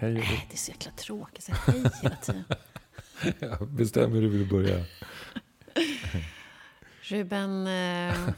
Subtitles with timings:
[0.00, 0.14] Hej.
[0.14, 2.44] Nej, det är så jäkla tråkigt säga hej hela tiden.
[3.38, 4.84] Ja, bestäm hur du vill börja.
[7.02, 8.30] Ruben, eh,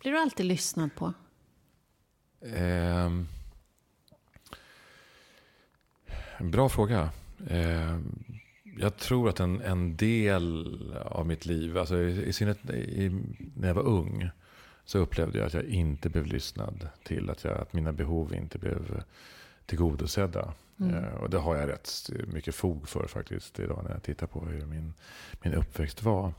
[0.00, 1.12] blir du alltid lyssnad på?
[6.36, 7.10] En bra fråga.
[7.50, 8.24] Ehm,
[8.78, 13.22] jag tror att en, en del av mitt liv, alltså i, i synnerhet i,
[13.54, 14.30] när jag var ung,
[14.84, 17.30] så upplevde jag att jag inte blev lyssnad till.
[17.30, 19.02] Att, jag, att mina behov inte blev
[19.68, 20.52] tillgodosedda.
[20.80, 20.94] Mm.
[21.04, 24.40] Eh, och det har jag rätt mycket fog för faktiskt idag när jag tittar på
[24.40, 24.94] hur min,
[25.42, 26.32] min uppväxt var.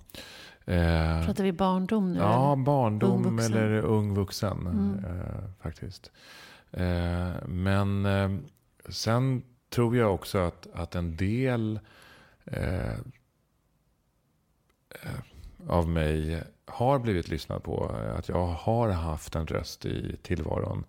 [0.65, 2.19] Eh, Pratar vi barndom nu?
[2.19, 2.63] Ja, eller?
[2.63, 5.05] barndom Ung eller ung vuxen Mm.
[5.05, 6.11] eh, faktiskt.
[7.45, 8.07] Men
[8.89, 11.79] sen tror jag också att, att en del
[15.67, 17.85] av mig har blivit lyssnad på.
[18.17, 20.83] Att jag har haft en röst i tillvaron.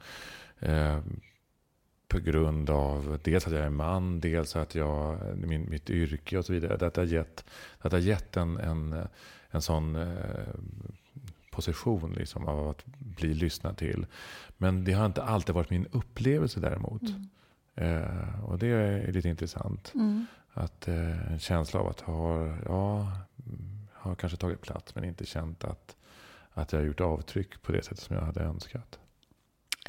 [2.10, 6.44] På grund av dels att jag är man, dels att jag, min, mitt yrke och
[6.44, 6.76] så vidare.
[6.76, 7.44] Det har gett,
[7.82, 9.06] det har gett en, en,
[9.50, 10.54] en sån eh,
[11.50, 14.06] position liksom, av att bli lyssnad till.
[14.56, 17.02] Men det har inte alltid varit min upplevelse däremot.
[17.74, 19.92] Eh, och det är lite intressant.
[19.94, 20.26] Mm.
[20.52, 23.12] Att eh, en känsla av att ha, ja,
[23.46, 25.96] mm, har kanske tagit plats men inte känt att,
[26.52, 28.98] att jag har gjort avtryck på det sättet som jag hade önskat.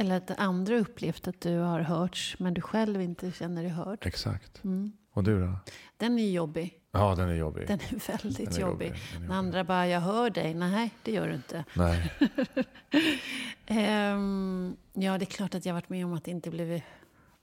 [0.02, 4.06] Eller att andra upplevt att du har hörts, men du själv inte känner dig hörd.
[4.06, 4.64] Exakt.
[4.64, 4.92] Mm.
[5.14, 5.60] Och du då?
[5.98, 6.78] Den är jobbig.
[6.92, 7.68] Ja, den är jobbig.
[7.68, 8.88] Den är väldigt Den är jobbig.
[8.88, 10.54] jobbig, är När andra bara, jag hör dig.
[10.54, 11.66] Nej, det gör du inte.
[11.76, 12.12] Nej.
[13.66, 16.84] Ehm, ja, det är klart att jag varit med om att inte blivit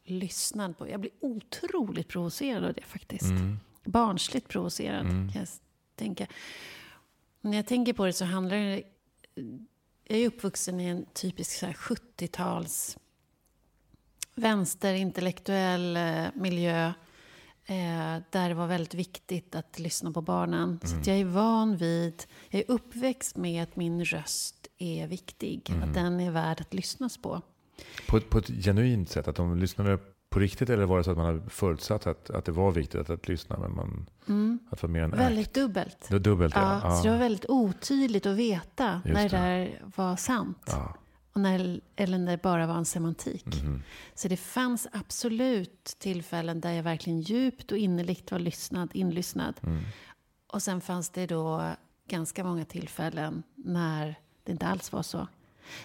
[0.05, 0.89] lyssnad på.
[0.89, 3.31] Jag blir otroligt provocerad av det faktiskt.
[3.31, 3.59] Mm.
[3.85, 5.33] Barnsligt provocerad Mm.
[5.33, 5.49] kan jag
[5.97, 6.27] tänka.
[7.41, 8.83] När jag tänker på det så handlar det...
[10.11, 12.97] Jag är uppvuxen i en typisk så här 70-tals
[14.35, 16.87] vänsterintellektuell eh, miljö.
[17.67, 20.81] Eh, där det var väldigt viktigt att lyssna på barnen.
[20.85, 25.71] Så att jag är van vid, jag är uppväxt med att min röst är viktig.
[25.83, 27.43] Att den är värd att lyssnas på.
[28.09, 29.29] På, ett- på ett genuint sätt?
[29.29, 29.99] Att de lyssnade
[30.31, 30.71] på riktigt?
[30.71, 33.29] Eller var det så att man hade förutsatt att, att det var viktigt att, att
[33.29, 33.59] lyssna?
[33.59, 34.07] Men man,
[34.71, 35.55] att det var mer en Väldigt act?
[35.55, 35.97] dubbelt.
[36.09, 36.97] Det var dubbelt Ja, ja.
[36.97, 40.63] Så det var väldigt otydligt att veta Just när det där var sant.
[40.67, 40.95] ja.
[41.33, 43.47] Och när, eller när det bara var en semantik.
[43.63, 43.83] Mhm.
[44.15, 49.55] Så det fanns absolut tillfällen där jag verkligen djupt och innerligt var lyssnad, inlyssnad.
[49.63, 49.83] Mm.
[50.53, 51.71] Och sen fanns det då
[52.09, 54.15] ganska många tillfällen när
[54.45, 55.27] det inte alls var så.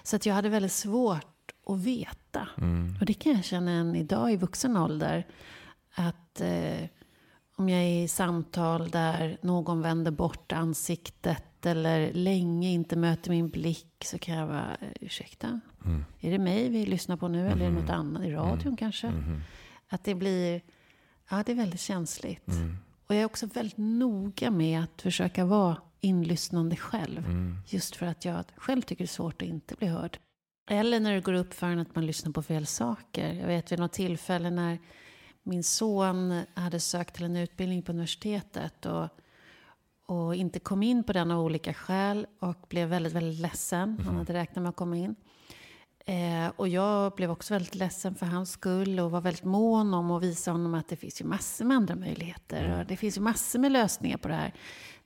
[0.03, 1.32] Så att jag hade väldigt svårt
[1.65, 2.47] att veta.
[2.57, 2.95] Mm.
[2.99, 5.27] Och det kan jag känna än idag i vuxen ålder.
[5.95, 6.87] Att eh,
[7.55, 13.49] om jag är i samtal där någon vänder bort ansiktet eller länge inte möter min
[13.49, 16.05] blick så kan jag vara, eh, ursäkta, Mm.
[16.19, 17.99] är det mig vi lyssnar på nu eller är det något Mhm.
[17.99, 18.23] annat?
[18.23, 19.07] I radion kanske?
[19.09, 19.41] Mhm.
[19.89, 20.61] Att det blir,
[21.29, 22.47] ja det är väldigt känsligt.
[22.47, 22.77] Mm.
[23.07, 27.17] Och jag är också väldigt noga med att försöka vara inlyssnande själv.
[27.25, 27.57] Mm.
[27.67, 30.17] Just för att jag själv tycker det är svårt att inte bli hörd.
[30.69, 33.33] Eller när det går upp för en att man lyssnar på fel saker.
[33.33, 34.79] Jag vet vid något tillfälle när
[35.43, 39.07] min son hade sökt till en utbildning på universitetet och,
[40.05, 43.99] och inte kom in på den av olika skäl och blev väldigt, väldigt ledsen.
[44.05, 45.15] Han hade räknat med att komma in.
[46.05, 50.11] Eh, och jag blev också väldigt ledsen för hans skull och var väldigt mån om
[50.11, 52.79] att visa honom att det finns ju massor med andra möjligheter.
[52.79, 54.53] Och det finns ju massor med lösningar på det här.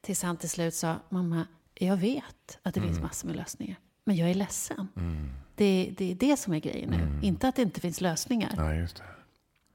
[0.02, 3.78] Tills han till slut sa, mamma, jag vet att det finns massor med lösningar.
[4.04, 4.88] Men jag är ledsen.
[5.58, 5.96] Mm.
[5.98, 7.28] Det, det är det som är grejen nu.
[7.28, 8.54] Inte att det inte finns lösningar.
[8.58, 9.04] Ja, just det.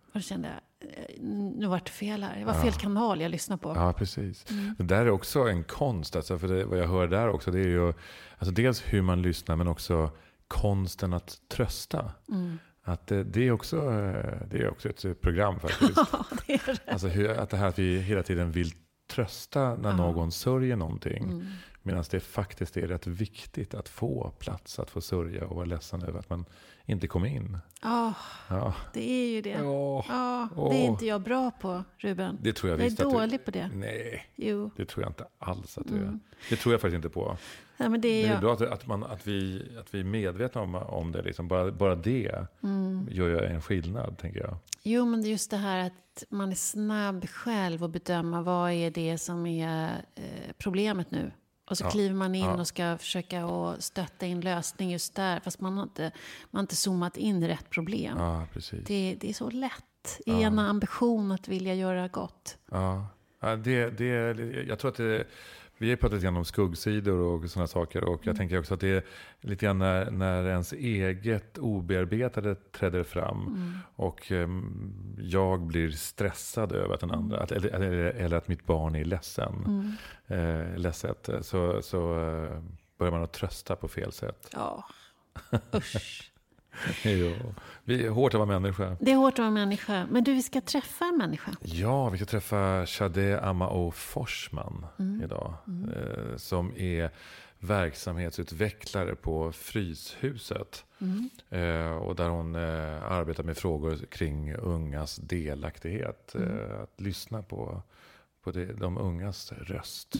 [0.07, 1.23] Och då kände jag, eh,
[1.57, 2.39] nu vart det fel här.
[2.39, 3.73] Det var fel kanal jag lyssnade på.
[3.77, 4.51] Ja, precis.
[4.51, 4.75] Mm.
[4.79, 6.17] Det där är också en konst.
[6.17, 7.93] Alltså, för det, vad jag hör där också, det är ju
[8.39, 10.11] alltså dels hur man lyssnar, men också
[10.49, 12.13] konsten att trösta.
[12.29, 12.59] Mm.
[12.85, 15.97] Att det, det, är också, eh, det är också ett program faktiskt.
[16.13, 16.93] Ja, det är det.
[16.93, 18.73] Alltså hur, att det här att vi hela tiden vill
[19.11, 19.97] trösta när Ja.
[19.97, 21.23] någon sörjer någonting.
[21.25, 21.47] Mm.
[21.83, 26.03] Medan det faktiskt är rätt viktigt att få plats, att få sörja och vara ledsen
[26.03, 26.45] över att man
[26.85, 27.59] inte kom in.
[27.83, 28.15] Ja,
[28.49, 29.63] Ja, det är ju det.
[29.63, 32.39] Åh, Ja, det är inte jag bra på, Ruben.
[32.43, 33.05] det tror jag, jag är att du...
[33.05, 33.71] dålig på det.
[33.75, 34.71] Nej, Jo.
[34.77, 36.09] det tror jag inte alls att du Mm.
[36.09, 36.19] är.
[36.51, 37.37] Det tror jag faktiskt inte på.
[37.77, 38.41] Ja, men det Det är är jag.
[38.41, 41.23] bra att, att, man, att, vi, att vi är medvetna om, om det.
[41.23, 41.49] Liksom.
[41.49, 43.09] Bara, bara det Mm.
[43.11, 44.57] gör ju en skillnad, tänker jag.
[44.83, 48.71] Jo, men det är just det här att man är snabb själv att bedöma vad
[48.73, 50.23] är det som är eh,
[50.59, 51.31] problemet nu.
[51.71, 52.61] Och så Ja, kliver man in ja.
[52.61, 55.41] och ska försöka att stötta in lösning just där.
[55.41, 56.03] Fast man har inte,
[56.51, 58.19] man har inte zoomat in rätt problem.
[58.19, 58.85] Ja, precis.
[58.87, 59.73] Det, det är så lätt
[60.27, 60.41] i Ja.
[60.41, 62.59] en ambition att vilja göra gott.
[62.71, 63.07] Ja,
[63.41, 64.07] ja det, det,
[64.69, 65.25] jag tror att det,
[65.83, 68.05] Vi har pratat lite grann om skuggsidor och sådana saker.
[68.05, 68.37] Och jag Mm.
[68.37, 69.03] tänker också att det är
[69.41, 73.47] lite grann när, när ens eget obearbetade träder fram.
[73.47, 73.73] Mm.
[73.97, 78.67] Och ehm, jag blir stressad över att den andra, att, eller, eller, eller att mitt
[78.67, 79.55] barn är ledsen.
[80.29, 80.71] Mm.
[80.71, 81.29] Eh, ledset.
[81.43, 82.63] Så, så eh,
[82.99, 84.49] börjar man att trösta på fel sätt.
[84.53, 84.85] Ja,
[85.75, 86.32] usch.
[87.05, 87.55] jo.
[87.85, 88.97] Vi är hårt att vara människa.
[89.01, 90.07] Det är hårt att vara människa.
[90.11, 91.51] Men du, vi ska träffa en människa.
[91.63, 95.23] Ja, vi ska träffa Shade Amao Forsman Mm.
[95.23, 95.55] idag.
[95.67, 95.91] Mm.
[95.91, 97.11] Eh, som är
[97.59, 100.85] verksamhetsutvecklare på Fryshuset.
[101.01, 101.31] Mm.
[101.51, 106.35] Eh, och där hon eh, arbetar med frågor kring ungas delaktighet.
[106.35, 106.83] Mm.
[106.83, 107.83] Att lyssna på,
[108.45, 110.15] på det, de ungas röst.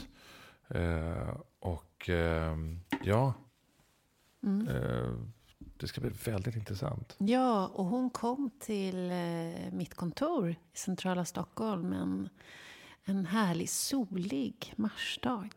[1.59, 2.57] Och eh,
[3.03, 3.33] ja,
[4.45, 4.67] Mm.
[5.83, 7.15] Det ska bli väldigt intressant.
[7.17, 12.29] Ja, och hon kom till eh, mitt kontor i centrala Stockholm en,
[13.05, 15.49] en härlig solig marsdag.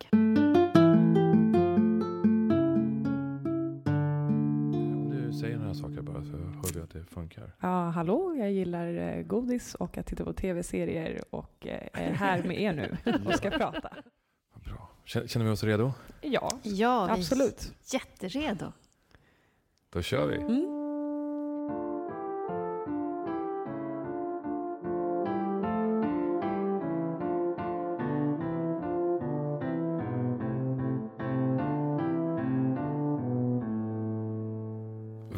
[5.41, 7.53] Säger några saker bara så hör vi att det funkar.
[7.61, 12.43] Ja, hallå, jag gillar eh, godis och att titta på tv-serier och eh, är här
[12.43, 12.97] med er nu
[13.27, 13.97] och ska prata.
[14.65, 14.91] Bra.
[15.05, 15.93] Känner vi oss redo?
[16.21, 17.73] Ja, Ja, vi absolut.
[17.93, 18.73] är jätteredo.
[19.97, 20.37] Då kör vi.
[20.37, 20.73] Mm.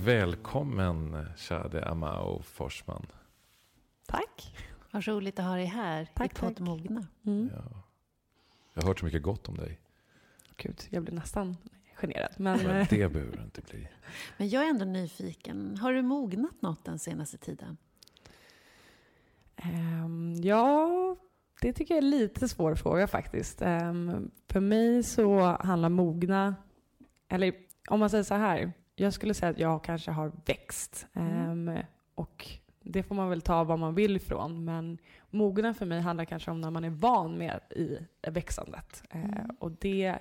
[0.04, 3.06] Välkommen Shade Amao Forsman.
[4.06, 4.56] Tack.
[4.90, 6.60] Vad roligt att ha dig här Tack, i Podd.
[6.60, 7.06] Mogna.
[7.26, 7.50] Mm.
[7.54, 7.82] Ja.
[8.74, 9.80] Jag har hört så mycket gott om dig.
[10.56, 11.56] Gud, jag blir nästan
[11.98, 12.30] generad.
[12.36, 13.88] Men Men eh, det behöver du inte bli.
[14.36, 15.76] Men jag är ändå nyfiken.
[15.80, 17.76] Har du mognat något den senaste tiden?
[19.56, 20.88] ehm, ja,
[21.60, 23.62] det tycker jag är lite svår fråga faktiskt.
[23.62, 26.54] Ehm, för mig så handlar mogna,
[27.28, 27.54] eller
[27.88, 31.06] om man säger så här, jag skulle säga att jag kanske har växt.
[31.12, 31.68] Mm.
[31.68, 31.82] Ehm,
[32.14, 32.46] och
[32.82, 34.64] det får man väl ta vad man vill ifrån.
[34.64, 34.98] Men
[35.30, 37.98] mogna för mig handlar kanske om när man är van med i
[38.30, 39.02] växandet.
[39.10, 39.56] Eh, Mm.
[39.58, 40.18] och det,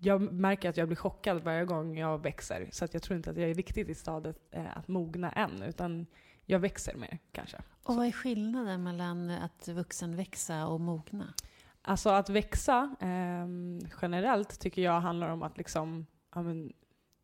[0.00, 2.68] jag märker att jag blir chockad varje gång jag växer.
[2.72, 5.62] Så att jag tror inte att jag är riktigt i stadiet eh, att mogna än.
[5.62, 6.06] Utan
[6.46, 7.56] jag växer mer kanske.
[7.82, 11.34] Och vad är skillnaden mellan att vuxen växa och mogna?
[11.82, 16.72] Alltså att växa ehm, generellt tycker jag handlar om att liksom, ja, men,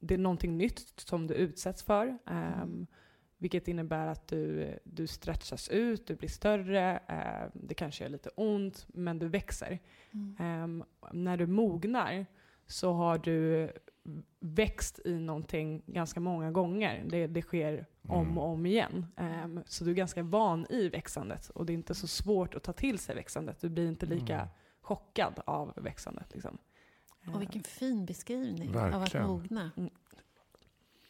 [0.01, 2.19] det är någonting nytt som du utsätts för.
[2.27, 2.87] ehm,
[3.39, 8.29] vilket innebär att du, du stretchas ut, du blir större, eh, det kanske gör lite
[8.29, 9.79] ont, men du växer.
[10.11, 10.37] Mm.
[10.39, 12.27] Ehm, när du mognar
[12.67, 13.73] så har du
[14.41, 17.05] växt i någonting ganska många gånger.
[17.09, 18.39] Det, det sker om Mm.
[18.39, 19.07] och om igen.
[19.17, 22.63] Ehm, så du är ganska van i växandet och det är inte så svårt att
[22.63, 23.61] ta till sig växandet.
[23.61, 24.49] Du blir inte lika Mm.
[24.81, 26.35] chockad av växandet.
[26.35, 26.59] Liksom.
[27.35, 29.25] Och vilken fin beskrivning av Verkligen.
[29.27, 29.71] att mogna.
[29.77, 29.91] Mm.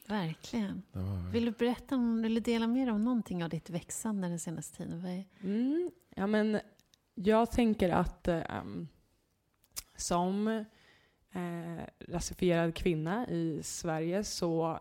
[0.08, 0.82] Verkligen.
[0.92, 1.30] Var...
[1.32, 5.24] Vill du berätta om, eller dela mer om någonting av ditt växande den senaste tiden?
[5.42, 6.60] Mm, ja, men
[7.14, 8.88] jag tänker att ehm,
[9.96, 10.64] som
[11.36, 14.80] eh, rasifierad kvinna i Sverige så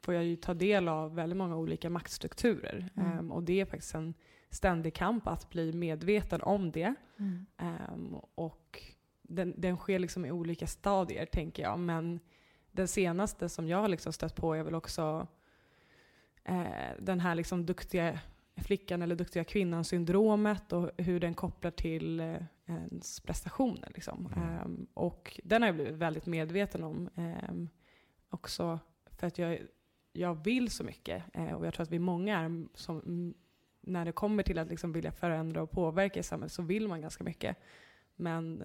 [0.00, 2.90] får jag ju ta del av väldigt många olika maktstrukturer.
[2.96, 3.18] Mm.
[3.18, 4.14] Ehm, och det är faktiskt en
[4.50, 6.94] ständig kamp att bli medveten om det.
[7.18, 7.46] mm.
[7.56, 8.82] Ehm, och
[9.22, 11.78] den, den sker liksom i olika stadier, tänker jag.
[11.78, 12.20] Men
[12.72, 15.26] den senaste som jag har liksom stött på är väl också
[16.44, 18.20] eh, den här liksom duktiga
[18.62, 22.36] flickan eller duktiga kvinnan-syndromet och hur den kopplar till eh,
[22.66, 23.90] ens prestationer.
[23.94, 24.26] Liksom.
[24.36, 24.48] Mm.
[24.48, 27.08] Ehm, och den har jag blivit väldigt medveten om.
[27.16, 27.68] ehm,
[28.30, 28.78] också
[29.10, 29.58] för att jag,
[30.12, 31.22] jag vill så mycket.
[31.34, 33.34] Eh, och jag tror att vi många är som, mm,
[33.80, 37.00] när det kommer till att liksom vilja förändra och påverka i samhället så vill man
[37.00, 37.56] ganska mycket.
[38.16, 38.64] Men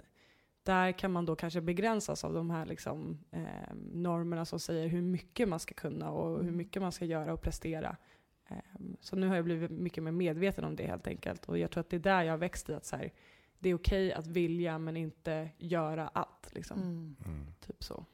[0.63, 5.01] där kan man då kanske begränsas av de här liksom, eh, normerna som säger hur
[5.01, 6.57] mycket man ska kunna och hur Mm.
[6.57, 7.97] mycket man ska göra och prestera.
[8.53, 11.45] Eh, så nu har jag blivit mycket mer medveten om det helt enkelt.
[11.45, 13.11] Och jag tror att det är där jag har växt i att så här,
[13.59, 16.49] det är okej att vilja men inte göra allt.
[16.51, 16.81] Liksom.
[16.81, 17.15] Mm.
[17.25, 17.45] Mm.
[17.67, 18.05] Typ så.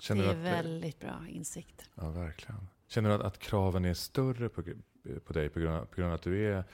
[0.00, 1.90] Känner Det är att, väldigt bra insikt.
[1.94, 2.68] Ja, verkligen.
[2.86, 4.62] Känner du att, att kraven är större på,
[5.24, 6.64] på dig på grund, av, på grund av att du är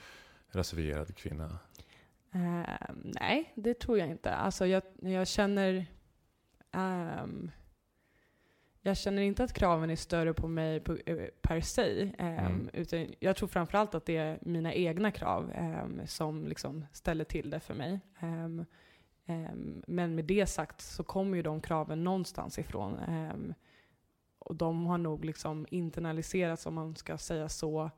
[0.48, 1.58] rasifierad kvinna?
[2.32, 4.34] Eh, nej, det tror jag inte.
[4.34, 5.86] Alltså jag, jag känner...
[6.72, 7.50] ehm,
[8.82, 12.12] jag känner inte att kraven är större på mig på, eh, per se.
[12.18, 12.70] ehm, Mm.
[12.72, 17.50] utan jag tror framförallt att det är mina egna krav ehm, som liksom ställer till
[17.50, 18.00] det för mig.
[18.20, 18.64] Ehm,
[19.86, 22.98] men med det sagt så kommer ju de kraven någonstans ifrån.
[22.98, 23.54] ehm,
[24.38, 27.90] och de har nog liksom internaliserats, om man ska säga så,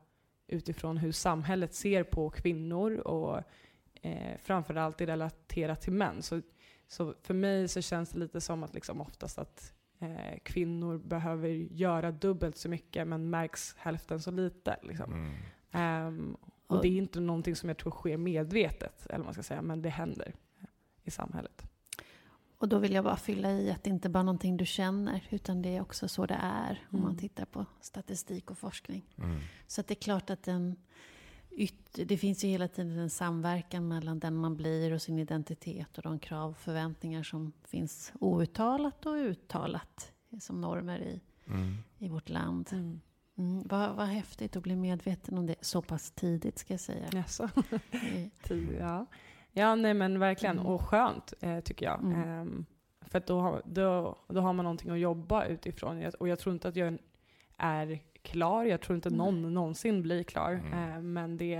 [0.47, 3.41] utifrån hur samhället ser på kvinnor och
[4.01, 6.21] eh, framförallt i relaterat till män.
[6.21, 6.41] Så,
[6.87, 9.73] Så för mig så känns det lite som att liksom oftast att
[10.03, 14.77] eh, kvinnor behöver göra dubbelt så mycket men märks hälften så lite.
[14.83, 15.13] Liksom.
[15.13, 15.33] Mm.
[15.71, 19.43] Ehm, och det är inte någonting som jag tror sker medvetet, eller vad man ska
[19.43, 20.33] säga, men det händer
[21.03, 21.63] i samhället.
[22.57, 25.27] Och då vill jag bara fylla i att det inte bara är någonting du känner,
[25.29, 27.17] utan det är också så det är om man Mm.
[27.17, 29.15] tittar på statistik och forskning.
[29.17, 29.39] Mm.
[29.67, 30.75] Så att det är klart att den
[32.05, 36.03] det finns ju hela tiden en samverkan mellan den man blir och sin identitet och
[36.03, 41.75] de krav och förväntningar som finns outtalat och uttalat som normer i, Mm.
[41.97, 42.69] i vårt land.
[43.35, 47.07] Mm, vad, vad häftigt att bli medveten om det så pass tidigt ska jag säga.
[47.11, 47.49] Jaså?
[48.79, 49.05] Ja.
[49.51, 50.55] ja, nej men verkligen.
[50.59, 50.67] Mm.
[50.71, 51.99] Och skönt eh, tycker jag.
[52.03, 52.23] Mm.
[52.29, 52.65] Ehm,
[53.01, 56.05] för att då, har- då, då har man någonting att jobba utifrån.
[56.19, 56.97] Och jag tror inte att jag
[57.57, 58.63] är klar.
[58.63, 59.17] Jag tror inte Nej.
[59.17, 60.51] någon någonsin blir klar.
[60.51, 60.73] Mm.
[60.91, 61.53] Eh, men det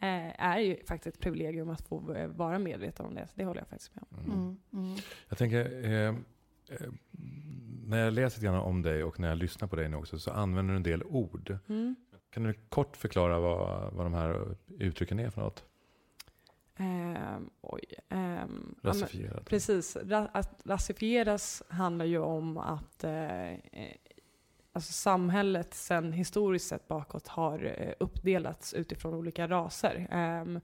[0.00, 3.26] eh, är ju faktiskt ett privilegium att få eh, vara medveten om det.
[3.26, 4.18] Så det håller jag faktiskt med om.
[4.18, 4.32] Mm.
[4.38, 4.96] Mm, mm.
[5.28, 6.14] Jag tänker, eh,
[7.86, 10.18] när jag läser lite grann om dig och när jag lyssnar på dig nu också
[10.18, 11.58] så använder du en del ord.
[11.68, 11.96] Mm.
[12.30, 15.64] Kan du kort förklara vad, vad de här uttrycken är för något?
[16.78, 17.84] Ehm, oj.
[18.08, 19.44] ja, men- Rasifierat.
[19.46, 19.96] Precis.
[19.96, 23.52] Ra- att rasifieras handlar ju om att eh,
[24.76, 30.08] alltså samhället sen historiskt sett bakåt har eh, uppdelats utifrån olika raser.
[30.42, 30.60] Um,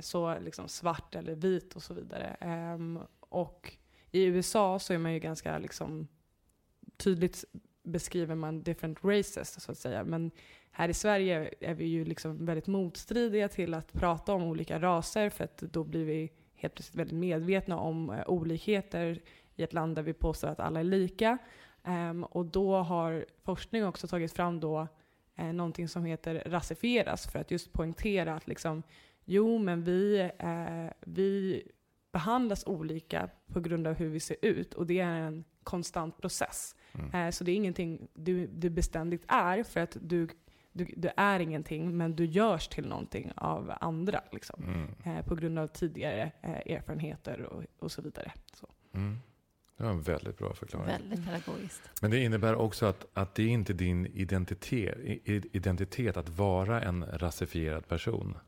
[0.00, 2.36] så liksom svart eller vit och så vidare.
[2.74, 3.76] Um, och
[4.10, 6.08] i USA så är man ju ganska liksom
[6.96, 7.44] tydligt
[7.82, 10.04] beskriver man different races så att säga.
[10.04, 10.30] Men
[10.70, 15.30] här i Sverige är vi ju liksom väldigt motstridiga till att prata om olika raser
[15.30, 19.22] för att då blir vi helt plötsligt väldigt medvetna om eh, olikheter
[19.56, 21.38] i ett land där vi påstår att alla är lika.
[21.84, 24.88] Ehm, och då har forskning också tagit fram då
[25.36, 28.82] eh, någonting som heter rasifieras för att just poängtera att liksom,
[29.24, 31.62] jo men vi, eh, vi
[32.12, 36.76] behandlas olika på grund av hur vi ser ut och det är en konstant process.
[36.92, 37.14] Mm.
[37.14, 40.28] Eh, så det är ingenting du, du beständigt är för att du,
[40.72, 44.20] du, du är ingenting men du görs till någonting av andra.
[44.32, 45.18] Liksom Mm.
[45.18, 48.32] eh, på grund av tidigare eh, erfarenheter och, och så vidare.
[48.52, 48.68] Så.
[48.94, 49.18] Mm.
[49.76, 50.86] Det var en väldigt bra förklaring.
[50.86, 51.82] Väldigt pedagogiskt.
[52.02, 54.98] Men det innebär också att, att det är inte din identitet,
[55.52, 58.38] identitet att vara en rasifierad person.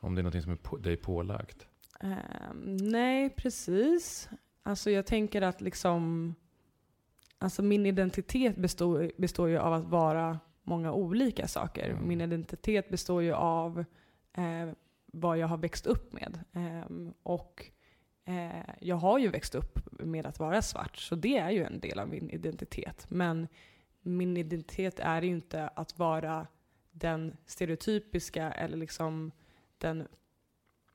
[0.00, 1.66] Om det är något som är på, dig pålagt.
[2.00, 4.28] Ehm, nej, precis.
[4.62, 6.34] Alltså jag tänker att liksom,
[7.38, 11.90] alltså min identitet består, består ju av att vara många olika saker.
[11.90, 12.08] Mm.
[12.08, 13.84] Min identitet består ju av
[14.32, 14.70] eh,
[15.06, 16.38] vad jag har växt upp med.
[16.52, 17.70] Ehm, och
[18.24, 21.80] eh, jag har ju växt upp med att vara svart, så det är ju en
[21.80, 23.06] del av min identitet.
[23.08, 23.48] Men
[24.02, 26.46] min identitet är ju inte att vara
[26.90, 29.32] den stereotypiska eller liksom
[29.78, 30.08] den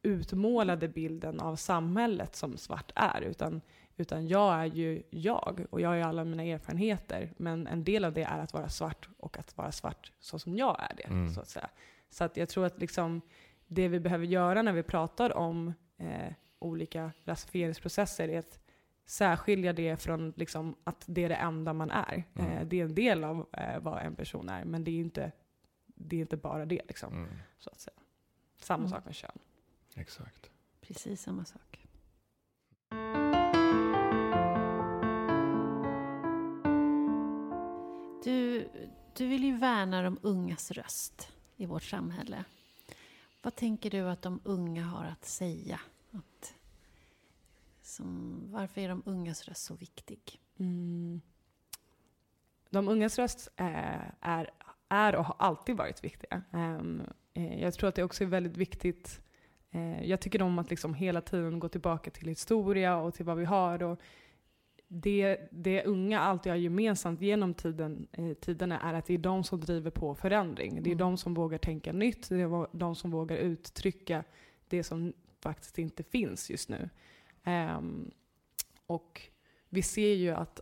[0.02, 3.22] utmålade bilden av samhället som svart är.
[3.22, 3.62] Utan,
[3.98, 7.34] utan jag är ju jag och jag har ju alla mina erfarenheter.
[7.38, 10.58] Men en del av det är att vara svart och att vara svart så som
[10.58, 11.04] jag är det.
[11.04, 11.30] Mm.
[11.30, 11.70] Så att säga.
[12.10, 13.22] Så att jag tror att liksom
[13.68, 18.60] det vi behöver göra när vi pratar om eh, olika rasifieringsprocesser är att
[19.06, 22.24] särskilja det från liksom att det är det enda man är.
[22.36, 22.52] Mm.
[22.52, 25.32] Eh, det är en del av eh, vad en person är, men det är inte,
[25.86, 26.82] det är inte bara det.
[26.88, 27.30] Liksom, Mm.
[27.58, 27.98] så att säga.
[28.58, 28.90] Samma Mm.
[28.90, 29.40] sak med kön.
[29.96, 30.50] Exakt.
[30.82, 31.84] Precis samma sak.
[38.24, 38.70] Du,
[39.14, 42.44] du vill ju värna de ungas röst i vårt samhälle.
[43.42, 45.80] Vad tänker du att de unga har att säga?
[46.12, 46.56] Att,
[47.82, 50.40] som, varför är de ungas röst så viktig?
[50.60, 51.22] Mm.
[52.70, 54.50] De ungas röst är, är,
[54.90, 56.42] är och har alltid varit viktiga.
[56.52, 57.02] Ehm,
[57.34, 59.22] eh, jag tror att det också är väldigt viktigt
[59.72, 63.38] eh, jag tycker om att liksom hela tiden gå tillbaka till historia och till vad
[63.38, 63.84] vi har.
[63.84, 64.02] Och
[64.88, 69.44] det, det unga alltid har gemensamt genom tiden, eh, tiderna är att det är de
[69.44, 70.84] som driver på förändring.
[70.84, 70.98] Det är Mm.
[70.98, 74.24] de som vågar tänka nytt, det är de som vågar uttrycka
[74.68, 75.14] det som
[75.48, 76.90] faktiskt inte finns just nu.
[77.46, 78.12] Um,
[78.88, 79.22] och
[79.70, 80.60] vi ser ju att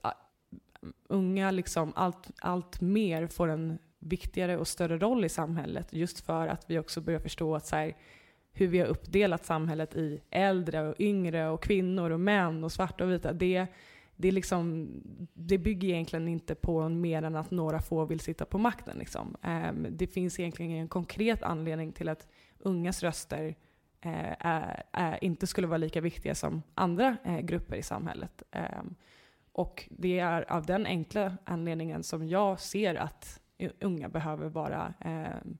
[1.08, 6.48] unga liksom allt, allt mer får en viktigare och större roll i samhället just för
[6.48, 7.96] att vi också börjar förstå att så här,
[8.54, 13.04] hur vi har uppdelat samhället i äldre och yngre och kvinnor och män och svarta
[13.04, 13.34] och vita.
[13.34, 13.68] Det,
[14.16, 14.90] det, är liksom,
[15.34, 18.98] det bygger egentligen inte på mer än att några få vill sitta på makten.
[18.98, 19.36] Liksom.
[19.44, 22.28] Um, det finns egentligen en konkret anledning till att
[22.60, 23.56] ungas röster
[24.40, 28.44] är, är, inte skulle vara lika viktiga som andra eh, grupper i samhället.
[28.52, 28.96] Ehm,
[29.52, 33.42] och det är av den enkla anledningen som jag ser att
[33.80, 35.52] unga behöver vara eh,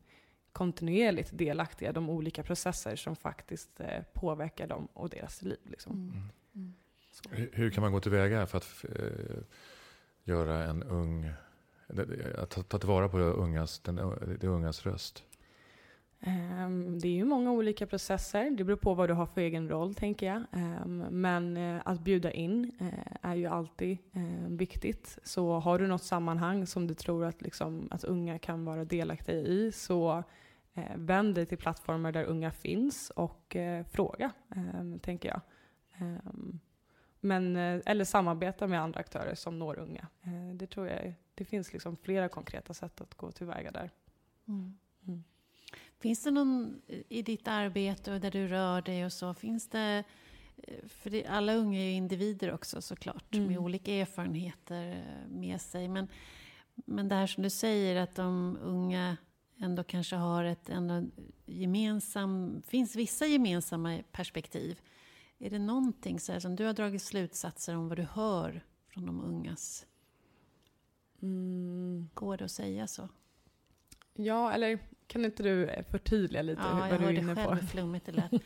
[0.52, 5.60] kontinuerligt delaktiga i de olika processer som faktiskt eh, påverkar dem och deras liv.
[5.64, 5.92] Liksom.
[5.94, 6.30] Mm.
[6.56, 6.74] Mm.
[7.30, 9.38] Hur, hur kan man gå tillväga för att eh,
[10.24, 11.32] göra en ung,
[12.38, 13.96] att ta, ta tillvara på ungas, den,
[14.40, 15.24] det ungas röst?
[16.26, 18.52] Um, det är ju många olika processer.
[18.52, 20.44] Det beror på vad du har för egen roll, tänker jag.
[20.52, 22.90] Um, men uh, att bjuda in uh,
[23.22, 25.20] är ju alltid uh, viktigt.
[25.24, 29.36] Så har du något sammanhang som du tror att, liksom, att unga kan vara delaktiga
[29.36, 30.24] i, så
[30.96, 33.58] vänd dig till plattformar där unga finns och
[33.92, 35.42] fråga, um, tänker jag.
[37.20, 40.08] men, eller samarbeta med andra aktörer som når unga.
[40.54, 43.92] det tror jag det finns liksom flera konkreta sätt att gå tillväga där.
[44.48, 44.78] Mm.
[45.08, 45.24] Mm.
[46.00, 50.04] Finns det någon i ditt arbete och där du rör dig och så, finns det
[50.58, 53.48] eh, för alla unga är ju individer också såklart, mm.
[53.48, 55.88] med olika erfarenheter eh, med sig.
[55.88, 56.08] Men,
[56.76, 59.18] men det här som du säger, att de unga
[59.60, 61.04] ändå kanske har ett ändå
[61.46, 64.80] gemensam, finns vissa gemensamma perspektiv.
[65.38, 69.06] Är det någonting så här, som du har dragit slutsatser om vad du hör från
[69.06, 69.86] de ungas?
[71.22, 72.10] Mm.
[72.14, 73.10] Går det att säga så?
[74.14, 77.42] Ja, eller kan inte du förtydliga lite ja, vad du är inne på?
[77.42, 78.32] Ja, jag hörde själv flummigt det lät.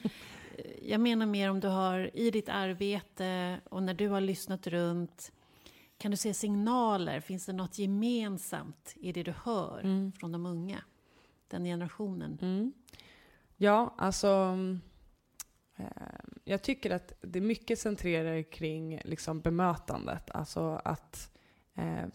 [0.81, 5.31] Jag menar mer om du har i ditt arbete och när du har lyssnat runt.
[5.97, 7.19] Kan du se signaler?
[7.19, 10.11] Finns det något gemensamt i det du hör mm.
[10.11, 10.83] från de unga?
[11.47, 12.37] Den generationen.
[12.41, 12.73] Mm.
[13.57, 14.57] Ja, alltså.
[15.75, 15.85] Eh,
[16.43, 20.31] jag tycker att det är mycket centrerar kring liksom bemötandet.
[20.31, 21.37] Alltså att
[21.75, 22.05] eh,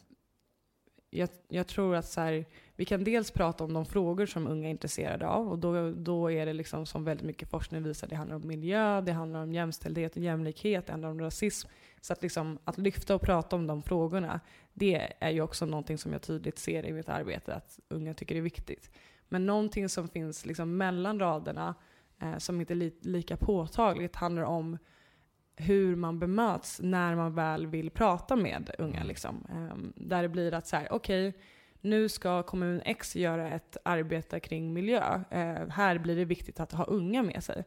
[1.14, 2.44] jag, jag, tror att så här,
[2.76, 6.30] vi kan dels prata om de frågor som unga är intresserade av och då, då
[6.30, 9.52] är det liksom som väldigt mycket forskning visar, det handlar om miljö, det handlar om
[9.52, 11.68] jämställdhet och jämlikhet, det handlar om rasism.
[12.00, 14.40] Så att, liksom, att lyfta och prata om de frågorna,
[14.73, 18.37] det är ju också någonting som jag tydligt ser i mitt arbete att unga tycker
[18.37, 18.90] är viktigt.
[19.28, 21.74] Men någonting som finns liksom mellan raderna,
[22.20, 24.79] eh, som inte är li lika påtagligt, handlar om
[25.57, 28.97] hur man bemöts när man väl vill prata med unga.
[28.97, 29.09] Mm.
[29.09, 29.47] Liksom.
[29.51, 31.40] Um, där det blir att så här, okej, okay,
[31.81, 35.14] nu ska kommun X göra ett arbete kring miljö.
[35.17, 37.64] Uh, här blir det viktigt att ha unga med sig.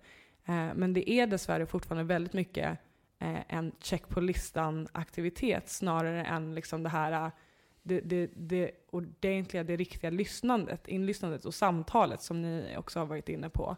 [0.49, 2.79] Uh, men det är dessvärre fortfarande väldigt mycket
[3.23, 7.31] uh, en check på listan-aktivitet snarare än liksom det här
[7.83, 13.29] det, det, det ordentliga, det riktiga lyssnandet, inlyssnandet och samtalet som ni också har varit
[13.29, 13.77] inne på.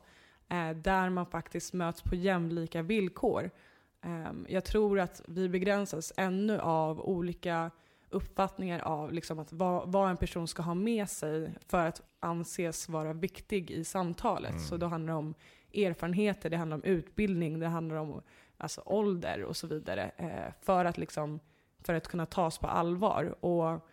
[0.75, 3.51] där man faktiskt möts på jämlika villkor.
[4.01, 7.71] Um, jag tror att vi begränsas ännu av olika
[8.09, 12.89] uppfattningar av liksom att vad, vad, en person ska ha med sig för att anses
[12.89, 14.51] vara viktig i samtalet.
[14.51, 14.63] Mm.
[14.63, 15.33] Så då handlar det om
[15.73, 18.21] erfarenheter, det handlar om utbildning, det handlar om
[18.57, 20.11] alltså, ålder och så vidare.
[20.17, 21.39] Eh, för, att liksom,
[21.83, 23.45] för att kunna tas på allvar.
[23.45, 23.87] Och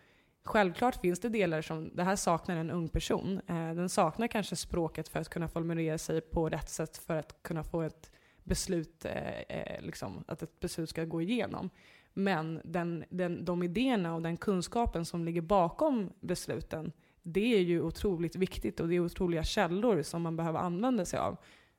[0.47, 3.41] Självklart finns det delar som, det här saknar en ung person.
[3.47, 7.43] Eh, den saknar kanske språket för att kunna formulera sig på rätt sätt för att
[7.43, 8.11] kunna få ett
[8.47, 11.69] beslut, eh, eh, liksom, att ett beslut ska gå igenom.
[12.13, 16.91] Men den, den, de idéerna och den kunskapen som ligger bakom besluten,
[17.23, 21.19] det är ju otroligt viktigt och det är otroliga källor som man behöver använda sig
[21.19, 21.37] av.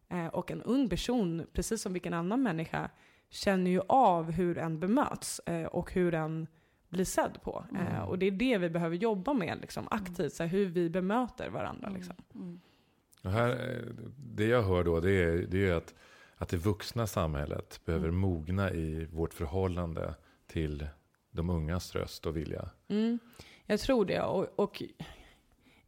[0.09, 2.91] Eh, och en ung person, precis som vilken annan människa,
[3.31, 6.47] känner ju av hur en bemöts eh, och hur en
[6.89, 7.65] blir sedd på.
[7.71, 7.87] Mm.
[7.87, 10.91] Eh, och det är det vi behöver jobba med liksom, aktivt, så här, hur vi
[10.91, 11.89] bemöter varandra.
[11.89, 12.17] Liksom.
[12.35, 12.61] Mm.
[13.23, 15.95] Och här, eh, det jag hör då, det är, det är att
[16.39, 18.21] att det vuxna samhället behöver mm.
[18.21, 20.15] mogna i vårt förhållande
[20.47, 20.89] till
[21.31, 22.71] de ungas röst och vilja.
[22.89, 23.19] Mm,
[23.67, 24.23] jag tror det.
[24.23, 24.83] Och, och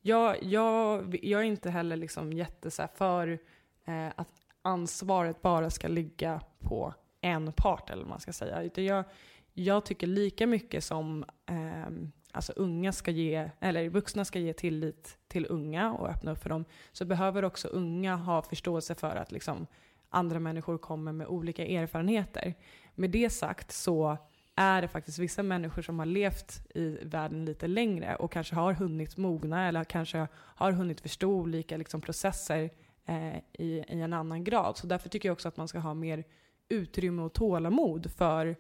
[0.01, 3.39] jag, jag, jag är inte heller liksom jätte så för
[3.85, 4.29] eh, att
[4.63, 8.63] ansvaret bara ska ligga på en part, eller vad man ska säga.
[8.63, 9.05] Utan jag,
[9.53, 15.19] jag tycker lika mycket som eh, alltså unga ska ge, eller vuxna ska ge tillit
[15.29, 19.33] till unga och öppna upp för dem, så behöver också unga ha förståelse för att
[19.33, 19.67] liksom,
[20.11, 22.55] andra människor kommer med olika erfarenheter.
[22.95, 24.19] Med det sagt så
[24.55, 28.73] är det faktiskt vissa människor som har levt i världen lite längre och kanske har
[28.73, 32.71] hunnit mogna eller kanske har hunnit förstå olika liksom, processer
[33.07, 34.77] eh, i, i en annan grad.
[34.77, 36.25] Så därför tycker jag också att man ska ha mer
[36.69, 38.57] utrymme och tålamod för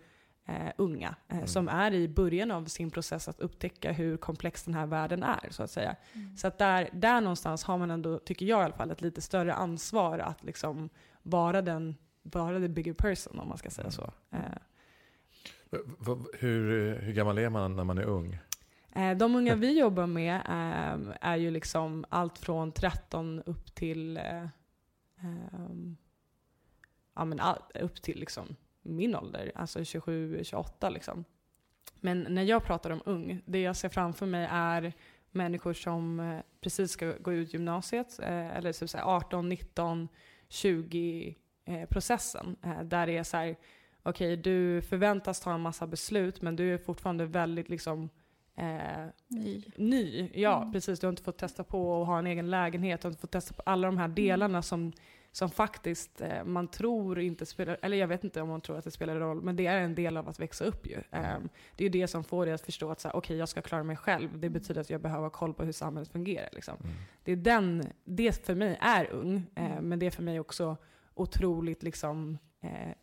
[0.47, 1.47] eh, unga eh, mm.
[1.47, 5.49] som är i början av sin process att upptäcka hur komplex den här världen är.
[5.51, 5.97] så att säga.
[6.13, 6.37] Mm.
[6.37, 9.21] Så att där, där någonstans har man ändå, tycker jag i alla fall, ett lite
[9.21, 10.89] större ansvar att liksom
[11.23, 14.13] vara den, vara the bigger person om man ska säga så.
[14.31, 14.53] Mm.
[16.39, 18.39] Hur, hur gammal är man när man är ung?
[18.93, 24.17] Eh, de unga vi jobbar med ehm, är ju liksom allt från 13 upp till
[24.17, 24.47] eh,
[25.21, 25.97] ehm,
[27.15, 27.41] ja, men
[27.81, 31.25] upp till liksom min ålder, alltså 27-28 liksom.
[32.01, 34.93] Men när jag pratar om ung, det jag ser framför mig är
[35.31, 39.49] människor som eh, precis ska gå ut gymnasiet, eh, eller så 18,
[40.51, 41.83] 19, 20 eh.
[41.83, 43.57] Eh, där det är så här,
[44.03, 48.09] okej okay, du förväntas ta en massa beslut men du är fortfarande väldigt liksom
[48.57, 49.65] eh, ny.
[49.77, 50.31] ny.
[50.35, 50.73] Ja, mm.
[50.73, 51.01] precis.
[51.01, 53.31] Du har inte fått testa på att ha en egen lägenhet, du har inte fått
[53.31, 54.63] testa på alla de här delarna mm.
[54.63, 54.93] som
[55.33, 58.85] som faktiskt eh, man tror inte spelar, eller jag vet inte om man tror att
[58.85, 61.03] det spelar roll, men det är en del av att växa upp ju.
[61.11, 61.49] Mm.
[61.77, 63.83] det är ju det som får dig att förstå att okej, okay, jag ska klara
[63.83, 64.39] mig själv.
[64.39, 66.49] Det betyder att jag behöver ha koll på hur samhället fungerar.
[66.53, 66.77] Liksom.
[66.81, 66.97] Mm.
[67.25, 69.89] Det är den, det för mig är ung, eh, mm.
[69.89, 70.77] men det är för mig också
[71.15, 72.95] otroligt liksom, eh,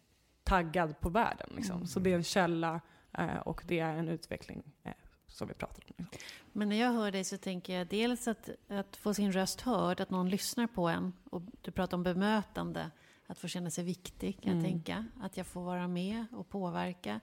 [0.43, 1.49] taggad på världen.
[1.55, 1.75] Liksom.
[1.75, 1.87] Mm.
[1.87, 2.81] Så det är en källa
[3.17, 4.91] eh, och det är en utveckling eh,
[5.37, 6.05] som vi pratar om.
[6.51, 10.01] Men när jag hör dig så tänker jag dels att, att få sin röst hörd,
[10.01, 11.13] att någon lyssnar på en.
[11.29, 12.91] Och du pratar om bemötande,
[13.27, 14.63] att få känna sig viktig kan mm.
[14.63, 15.05] jag tänka.
[15.21, 17.19] Att jag får vara med och påverka.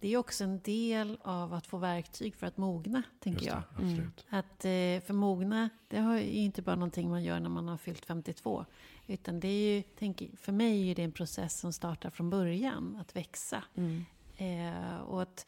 [0.00, 3.62] Det är också en del av att få verktyg för att mogna, tänker jag.
[3.78, 4.12] Mm.
[4.28, 7.76] Att eh, för mogna, det är ju inte bara någonting man gör när man har
[7.76, 8.64] fyllt 52.
[9.06, 12.96] Utan det är ju, tänk, för mig är det en process som startar från början,
[13.00, 13.64] att växa.
[13.74, 14.04] Mm.
[14.36, 15.46] Eh, och att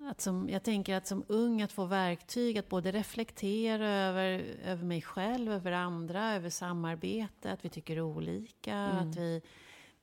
[0.00, 4.84] att som, jag tänker att som ung att få verktyg att både reflektera över, över
[4.84, 8.74] mig själv, över andra, över samarbete, att vi tycker olika.
[8.74, 9.10] Mm.
[9.10, 9.42] Att vi,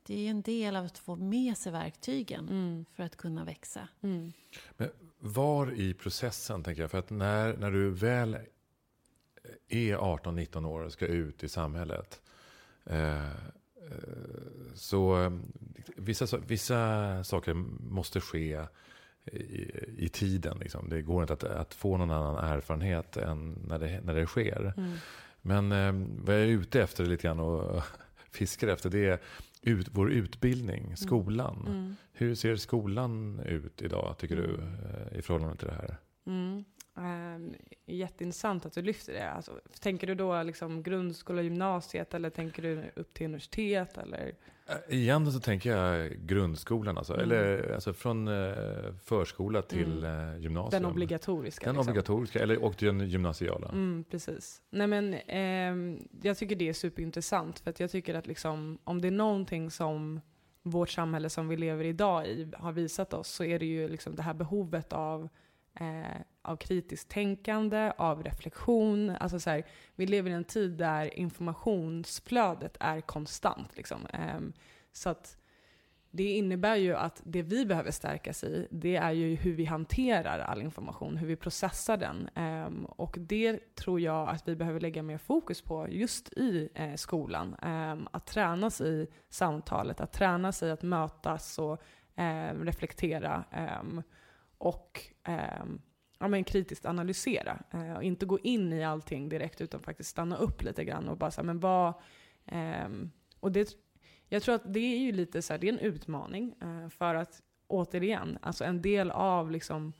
[0.03, 2.85] det är en del av att få med sig verktygen mm.
[2.93, 3.87] för att kunna växa.
[4.01, 4.33] Mm.
[4.77, 8.37] Men var i processen, tänker jag, för att när, när du väl
[9.67, 12.21] är 18-19 år och ska ut i samhället.
[12.85, 13.33] Eh, eh
[14.75, 15.31] så eh,
[15.95, 18.65] vissa, vissa saker måste ske
[19.31, 20.57] i, i tiden.
[20.59, 20.89] Liksom.
[20.89, 24.73] Det går inte att, att, få någon annan erfarenhet än när det, när det sker.
[24.77, 24.91] Mm.
[25.41, 27.83] Men eh, vad jag är ute efter lite grann och
[28.31, 29.19] fiskar efter det är
[29.61, 30.97] ut, vår utbildning, mm.
[30.97, 31.65] skolan.
[31.67, 31.95] Mm.
[32.11, 34.73] Hur ser skolan ut idag tycker du mm.
[34.73, 35.97] eh, i förhållande till det här?
[36.25, 36.65] Mm.
[36.97, 37.55] Um,
[37.85, 39.31] jätteintressant att du lyfter det.
[39.31, 43.97] Alltså, tänker du då liksom grundskola, gymnasiet eller tänker du upp till universitet?
[43.97, 44.35] Eller?
[44.67, 47.23] Äh, Egentligen så tänker jag grundskolan, alltså, mm.
[47.23, 50.33] eller alltså från eh, förskola till mm.
[50.33, 50.83] eh, gymnasium.
[50.83, 51.65] Den obligatoriska.
[51.65, 51.91] Den liksom.
[51.91, 53.69] obligatoriska, eller, och den gymnasiala.
[53.69, 54.61] Mm, precis.
[54.69, 59.01] Nej, men, eh, jag tycker det är superintressant, för att jag tycker att liksom, om
[59.01, 60.21] det är någonting som
[60.63, 64.15] vårt samhälle som vi lever idag i har visat oss, så är det ju liksom
[64.15, 65.29] det här behovet av
[65.79, 69.09] eh, av kritiskt tänkande, av reflektion.
[69.09, 73.77] Alltså så här, vi lever i en tid där informationsflödet är konstant.
[73.77, 74.07] Liksom.
[74.13, 74.53] Ehm,
[74.91, 75.37] så att
[76.15, 80.39] det innebär ju att det vi behöver stärkas i, det är ju hur vi hanterar
[80.39, 82.29] all information, hur vi processar den.
[82.35, 86.95] Um, och det tror jag att vi behöver lägga mer fokus på just i eh,
[86.95, 87.55] skolan.
[87.61, 91.81] Um, att tränas i samtalet, att tränas i att mötas och
[92.15, 93.43] um, reflektera.
[94.57, 95.01] och
[96.19, 97.59] ja, men kritiskt analysera.
[97.71, 101.17] Eh, och inte gå in i allting direkt utan faktiskt stanna upp lite grann och
[101.17, 101.93] bara säga men vad...
[102.45, 102.89] Eh,
[103.39, 103.77] och det,
[104.29, 106.55] jag tror att det är ju lite så här, det är en utmaning.
[106.61, 109.93] Eh, för att återigen, alltså en del av liksom,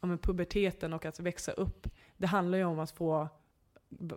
[0.00, 3.28] ja, puberteten och att växa upp, det handlar ju om att få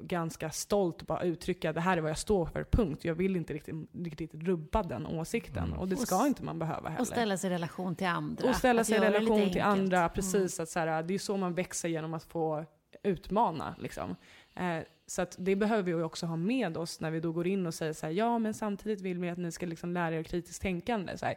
[0.02, 3.06] ganska stolt bara uttrycka det här är vad jag står för, punkt.
[3.06, 5.64] Jag vill inte riktigt, riktigt rubba den åsikten.
[5.64, 5.80] Mm.
[5.80, 7.02] Och det ska och, inte man behöva heller.
[7.02, 8.50] Och ställa sig i relation till andra.
[8.50, 10.10] Och ställa sig i relation till andra, mm.
[10.10, 10.60] precis.
[10.60, 10.64] Mm.
[10.64, 12.66] Att så här, det är så man växer genom att få
[13.04, 13.76] utmana.
[13.80, 14.16] Liksom.
[14.56, 17.66] Eh, så att det behöver vi också ha med oss när vi då går in
[17.66, 20.24] och säger så här, ja men samtidigt vill vi att ni ska liksom lära er
[20.24, 21.18] kritiskt tänkande.
[21.18, 21.36] Så här,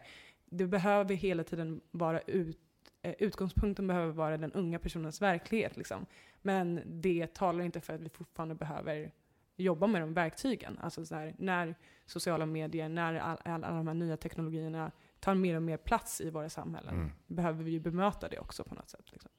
[0.51, 2.59] det behöver hela tiden vara ut,
[3.03, 5.77] eh, utgångspunkten behöver vara den unga personens verklighet.
[5.77, 6.07] Liksom.
[6.47, 9.13] Men det talar inte för att vi fortfarande behöver
[9.57, 10.79] jobba med de verktygen.
[10.79, 15.35] Alltså så här, när sociala medier, när alla all, all de här nya teknologierna tar
[15.35, 17.13] mer och mer plats i våra samhällen, mm.
[17.27, 19.13] behöver vi ju bemöta det också på något sätt.
[19.13, 19.31] Liksom.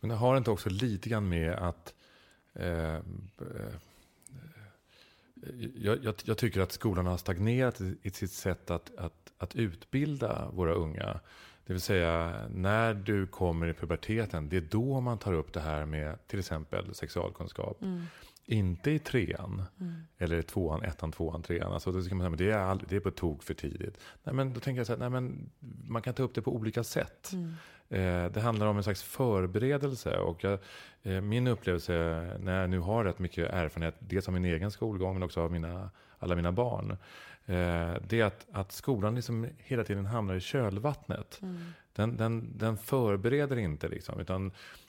[0.00, 1.94] Men det har inte också lite grann med att
[2.52, 3.02] eh, eh,
[5.74, 9.56] jag, jag, jag, tycker att skolan har stagnerat i, i sitt sätt att, att, att
[9.56, 11.20] utbilda våra unga.
[11.66, 15.60] Det vill säga, när du kommer i puberteten, det är då man tar upp det
[15.60, 17.82] här med till exempel sexualkunskap.
[17.82, 18.02] Mm.
[18.44, 19.94] Inte i trean, mm.
[20.18, 21.72] eller tvåan, ettan, tvåan, trean.
[21.72, 23.98] Alltså, då ska man säga, men det, är all, det är på tok för tidigt.
[24.24, 25.50] Nej, men då tänker jag så här, nej, men
[25.88, 27.32] man kan ta upp det på olika sätt.
[27.32, 27.54] Mm.
[27.88, 30.18] Eh, det handlar om en slags förberedelse.
[30.18, 30.58] Och jag,
[31.02, 31.92] eh, min upplevelse
[32.40, 35.52] när jag nu har rätt mycket erfarenhet, dels av min egen skolgång men också av
[35.52, 36.96] mina, alla mina barn.
[37.46, 41.38] Eh, det är att, att skolan liksom hela tiden hamnar i kölvattnet.
[41.42, 41.56] Mm.
[41.92, 44.46] Den, den, den förbereder inte liksom, utan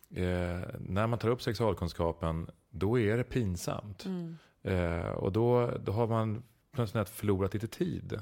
[0.10, 4.06] eh, när man tar upp sexualkunskapen, då är det pinsamt.
[4.06, 4.38] Mm.
[4.63, 8.22] Eh, och då, då har man plötsligt förlorat lite tid.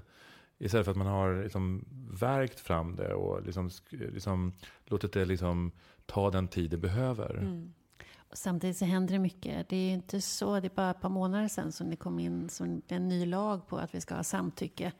[0.58, 4.54] Istället för att man har liksom verkt fram det och liksom, liksom
[4.86, 5.72] låtit det liksom
[6.06, 7.38] ta den tid det behöver.
[7.38, 7.74] Mm.
[8.36, 9.70] Samtidigt så händer det mycket.
[9.70, 12.20] Det är ju inte så, det är bara ett par månader sedan som det kom
[12.20, 14.92] in som en ny lag på att vi ska ha samtycke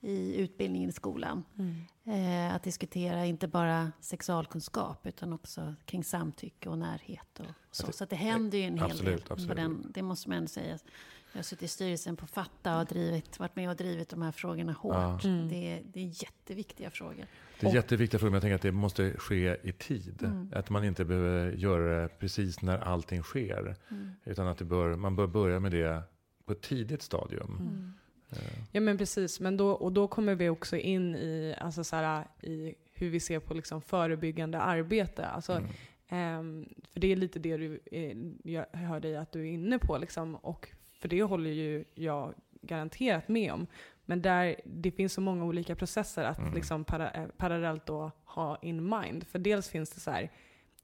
[0.00, 1.44] i utbildningen i skolan.
[1.58, 2.48] Mm.
[2.48, 7.92] Eh, att diskutera inte bara sexualkunskap utan också kring samtycke och närhet och så.
[7.92, 9.32] Så det händer ju en hel absolut, del.
[9.32, 9.56] Absolut.
[9.56, 10.78] Den, det måste man ändå säga.
[11.32, 14.32] Jag har suttit i styrelsen på Fatta och drivit, varit med och drivit de här
[14.32, 14.94] frågorna hårt.
[14.94, 15.20] Ja.
[15.24, 15.48] Mm.
[15.48, 17.26] Det, det, är jätteviktiga frågor.
[17.62, 20.22] Det är och, jätteviktiga frågor, men jag tänker att det måste ske i tid.
[20.22, 20.50] Mm.
[20.54, 23.76] Att man inte behöver göra det precis när allting sker.
[23.90, 24.10] Mm.
[24.24, 26.02] Utan att bör, man bör börja med det
[26.44, 27.56] på ett tidigt stadium.
[27.60, 27.92] Mm.
[28.72, 32.26] Ja men precis, men då, och då kommer vi också in i, alltså så här,
[32.40, 35.26] i hur vi ser på liksom förebyggande arbete.
[35.26, 35.52] Alltså,
[36.10, 38.16] um, för det är lite det du, eh,
[38.52, 39.98] jag hör dig att du är inne på.
[39.98, 43.66] Liksom, och för det håller ju jag garanterat med om.
[44.04, 46.54] Men där det finns så många olika processer att mm.
[46.54, 49.26] liksom para, eh, parallellt då ha in mind.
[49.26, 50.30] För dels finns det så här,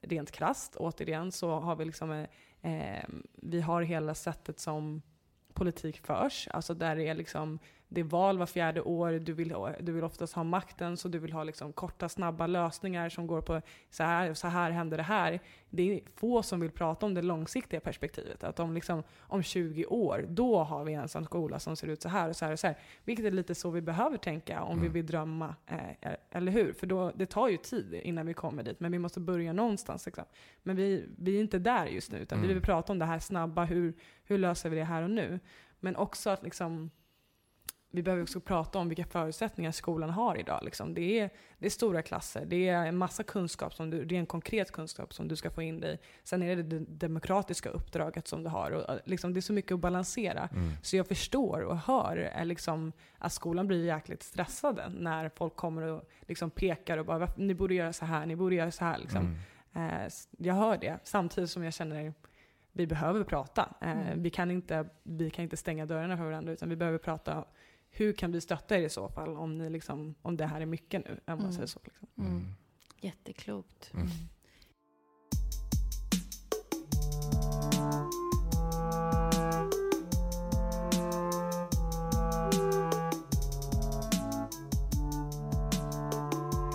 [0.00, 2.26] rent krast, återigen så har vi liksom, eh,
[2.62, 5.02] ehm, vi har hela sättet som
[5.54, 6.48] politik förs.
[6.50, 10.04] Alltså där det är liksom det är val var fjärde år, du vill, du vill
[10.04, 14.02] oftast ha makten så du vill ha liksom korta snabba lösningar som går på så
[14.02, 15.40] här, så här händer det här.
[15.70, 18.44] Det är få som vill prata om det långsiktiga perspektivet.
[18.44, 22.02] Att om, liksom, om 20 år, då har vi en sån skola som ser ut
[22.02, 22.78] så här och så här och så här.
[23.04, 24.82] Vilket är lite så vi behöver tänka om mm.
[24.82, 26.72] vi vill drömma, eh, eller hur?
[26.72, 30.06] För då, det tar ju tid innan vi kommer dit, men vi måste börja någonstans.
[30.06, 30.24] Liksom.
[30.62, 32.48] Men vi, vi är inte där just nu, utan mm.
[32.48, 35.40] vi vill prata om det här snabba, hur, hur löser vi det här och nu?
[35.80, 36.90] Men också att liksom
[37.90, 40.60] vi behöver också prata om vilka förutsättningar skolan har idag.
[40.62, 40.94] Liksom.
[40.94, 44.18] Det, är, det är stora klasser, det är en massa kunskap, som du, det är
[44.18, 46.00] en konkret kunskap som du ska få in dig.
[46.24, 48.70] Sen är det det demokratiska uppdraget som du har.
[48.70, 50.48] Och, liksom, det är så mycket att balansera.
[50.52, 50.72] Mm.
[50.82, 55.82] Så jag förstår och hör är liksom, att skolan blir jäkligt stressade när folk kommer
[55.82, 58.98] och liksom pekar och bara ni borde göra så här, ni borde göra så här.
[58.98, 59.36] Liksom.
[59.72, 60.04] Mm.
[60.04, 62.12] Eh, jag hör det, samtidigt som jag känner
[62.78, 63.74] vi behöver prata.
[63.80, 64.22] Eh, mm.
[64.22, 67.44] vi, kan inte, vi kan inte stänga dörrarna för varandra, utan vi behöver prata
[67.90, 70.66] hur kan vi stötta er i så fall om, ni liksom, om det här är
[70.66, 71.10] mycket nu?
[71.10, 71.52] Om man mm.
[71.52, 72.08] säger så, liksom.
[72.18, 72.30] mm.
[72.30, 72.54] mm.
[73.00, 73.90] Jätteklokt.
[73.94, 74.08] Mm.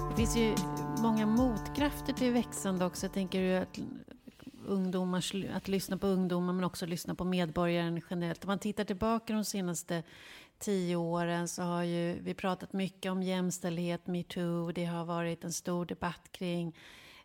[0.09, 0.55] Det finns ju
[1.01, 3.05] många motkrafter till växande också.
[3.05, 3.79] Jag tänker att
[4.65, 8.43] ungdomars, att lyssna på ungdomar men också lyssna på medborgaren generellt.
[8.43, 10.03] Om man tittar tillbaka de senaste
[10.63, 14.71] tio åren så har ju vi pratat mycket om jämställdhet, metoo.
[14.71, 16.75] Det har varit en stor debatt kring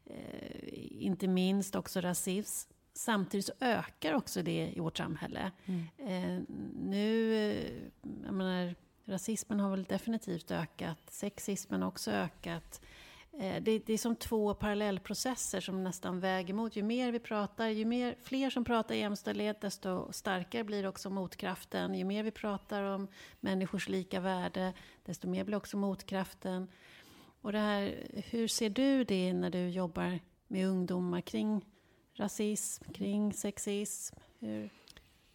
[0.04, 2.70] eh, inte minst också rasism.
[2.92, 5.50] Samtidigt så ökar också det i vårt samhälle.
[5.64, 5.86] Mm.
[5.98, 6.42] Eh,
[6.82, 7.72] nu, eh,
[8.24, 8.74] jag menar,
[9.04, 10.98] rasismen har väl definitivt ökat.
[11.10, 12.80] Sexismen har också ökat.
[13.38, 16.76] Eh, det, det, är som två parallellprocesser som nästan väger emot.
[16.76, 21.94] Ju mer vi pratar, ju mer, fler som pratar jämställdhet, desto starkare blir också motkraften.
[21.94, 23.08] Ju mer vi pratar om
[23.40, 24.72] människors lika värde,
[25.04, 26.68] desto mer blir också motkraften.
[27.40, 31.64] Och det här, hur ser du det när du jobbar med ungdomar kring
[32.14, 34.16] rasism, kring sexism?
[34.38, 34.70] Hur?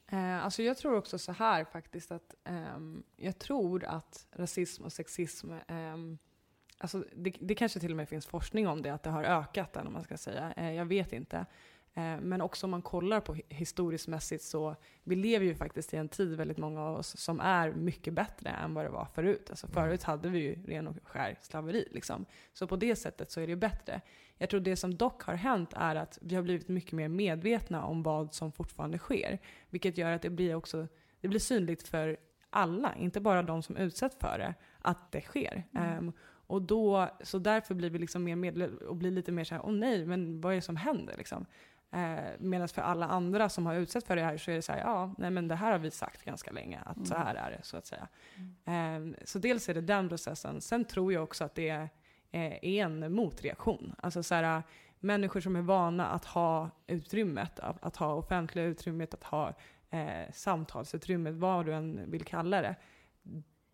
[0.08, 2.80] Eh, alltså jag tror också så här faktiskt att eh,
[3.16, 5.98] jag tror att rasism och sexism eh,
[6.84, 9.78] Alltså det, det, kanske till och med finns forskning om det, att det har ökat,
[9.78, 10.54] eller man ska säga.
[10.58, 11.46] Eh, jag vet inte.
[11.94, 15.98] Eh, men också om man kollar på historiskt mässigt så vi lever ju faktiskt i
[15.98, 19.50] en tid, väldigt många av oss, som är mycket bättre än vad det var förut.
[19.50, 19.74] Alltså mm.
[19.74, 21.88] förut hade vi ju ren och skär slaveri.
[21.92, 22.26] Liksom.
[22.54, 24.02] Så på det sättet så är det bättre.
[24.38, 27.86] Jag tror det som dock har hänt är att vi har blivit mycket mer medvetna
[27.86, 29.40] om vad som fortfarande sker.
[29.70, 30.88] Vilket gör att det blir också
[31.22, 32.18] det blir synligt för
[32.50, 35.64] alla, inte bara de som utsätts för det, att det sker.
[35.74, 35.98] Mm.
[35.98, 36.14] Um,
[36.54, 39.70] och då, så därför blir vi liksom mer medvetna och blir lite mer såhär, åh
[39.70, 41.46] oh nej, men vad är det som händer liksom?
[41.92, 44.72] Eh, Medan för alla andra som har utsatts för det här så är det så
[44.72, 47.06] här, ja, nej men det här har vi sagt ganska länge, att mm.
[47.06, 48.08] så här är det så att säga.
[48.66, 49.14] Mm.
[49.14, 50.62] Eh, så dels är det den processen.
[50.62, 51.90] Sen tror jag också att det är,
[52.32, 53.96] eh, en motreaktion.
[53.98, 54.64] Alltså så här,
[55.00, 59.54] människor som är vana att ha utrymmet, att, att ha offentliga utrymmet, att ha
[59.90, 62.76] eh, samtalsutrymmet, vad du än vill kalla det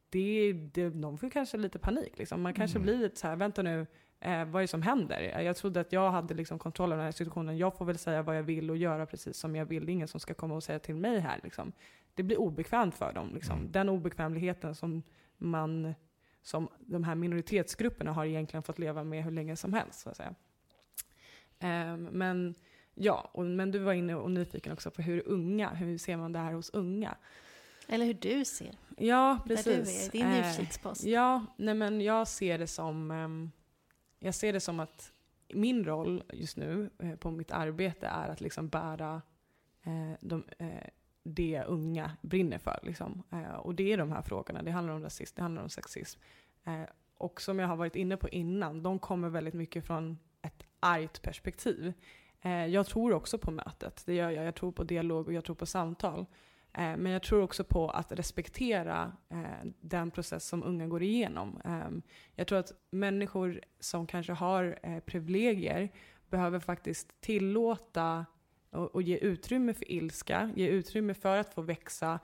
[0.09, 2.17] det, det, de får kanske lite panik.
[2.17, 2.41] Liksom.
[2.41, 2.85] Man kanske mm.
[2.85, 3.87] blir lite så här, vänta nu,
[4.19, 5.41] eh, vad är det som händer?
[5.41, 7.57] Jag trodde att jag hade liksom kontroll över den här situationen.
[7.57, 9.85] Jag får väl säga vad jag vill och göra precis som jag vill.
[9.85, 11.39] Det är ingen som ska komma och säga till mig här.
[11.43, 11.71] Liksom.
[12.13, 13.33] Det blir obekvämt för dem.
[13.33, 13.59] Liksom.
[13.59, 13.71] Mm.
[13.71, 15.03] Den obekvämligheten som
[15.37, 15.93] man
[16.41, 19.99] som de här minoritetsgrupperna har egentligen fått leva med hur länge som helst.
[19.99, 20.35] Så att säga.
[21.93, 22.55] Um, men
[22.93, 26.33] ja, och, men du var inne och nyfiken också på hur unga, hur ser man
[26.33, 27.17] det här hos unga?
[27.87, 28.75] Eller hur du ser.
[28.99, 29.65] Ja, precis.
[29.65, 31.03] Där du är, din eh, utkikspost.
[31.03, 33.51] Ja, nej men jag ser det som, um,
[34.19, 35.11] jag ser det som att
[35.53, 39.21] min roll just nu eh, på mitt arbete är att liksom bära
[39.83, 40.67] eh, de, eh,
[41.23, 42.79] det unga brinner för.
[42.83, 43.23] Liksom.
[43.31, 44.61] Eh, och det är de här frågorna.
[44.63, 46.19] Det handlar om rasism, det handlar om sexism.
[46.63, 46.81] Eh,
[47.17, 51.21] och som jag har varit inne på innan, de kommer väldigt mycket från ett argt
[51.21, 51.93] perspektiv.
[52.41, 54.45] Eh, jag tror också på mötet, det gör jag.
[54.45, 56.25] Jag tror på dialog och jag tror på samtal.
[56.79, 61.61] Eh, men jag tror också på att respektera eh, den process som unga går igenom.
[61.65, 62.01] Ehm,
[62.35, 65.89] jag tror att människor som kanske har eh, privilegier
[66.29, 68.25] behöver faktiskt tillåta
[68.71, 72.19] och, ge utrymme för ilska, ge utrymme för att få växa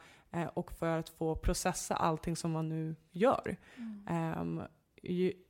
[0.54, 3.58] och för att få processa allting som man nu gör.
[3.78, 4.08] Mm.
[4.10, 4.62] Ehm,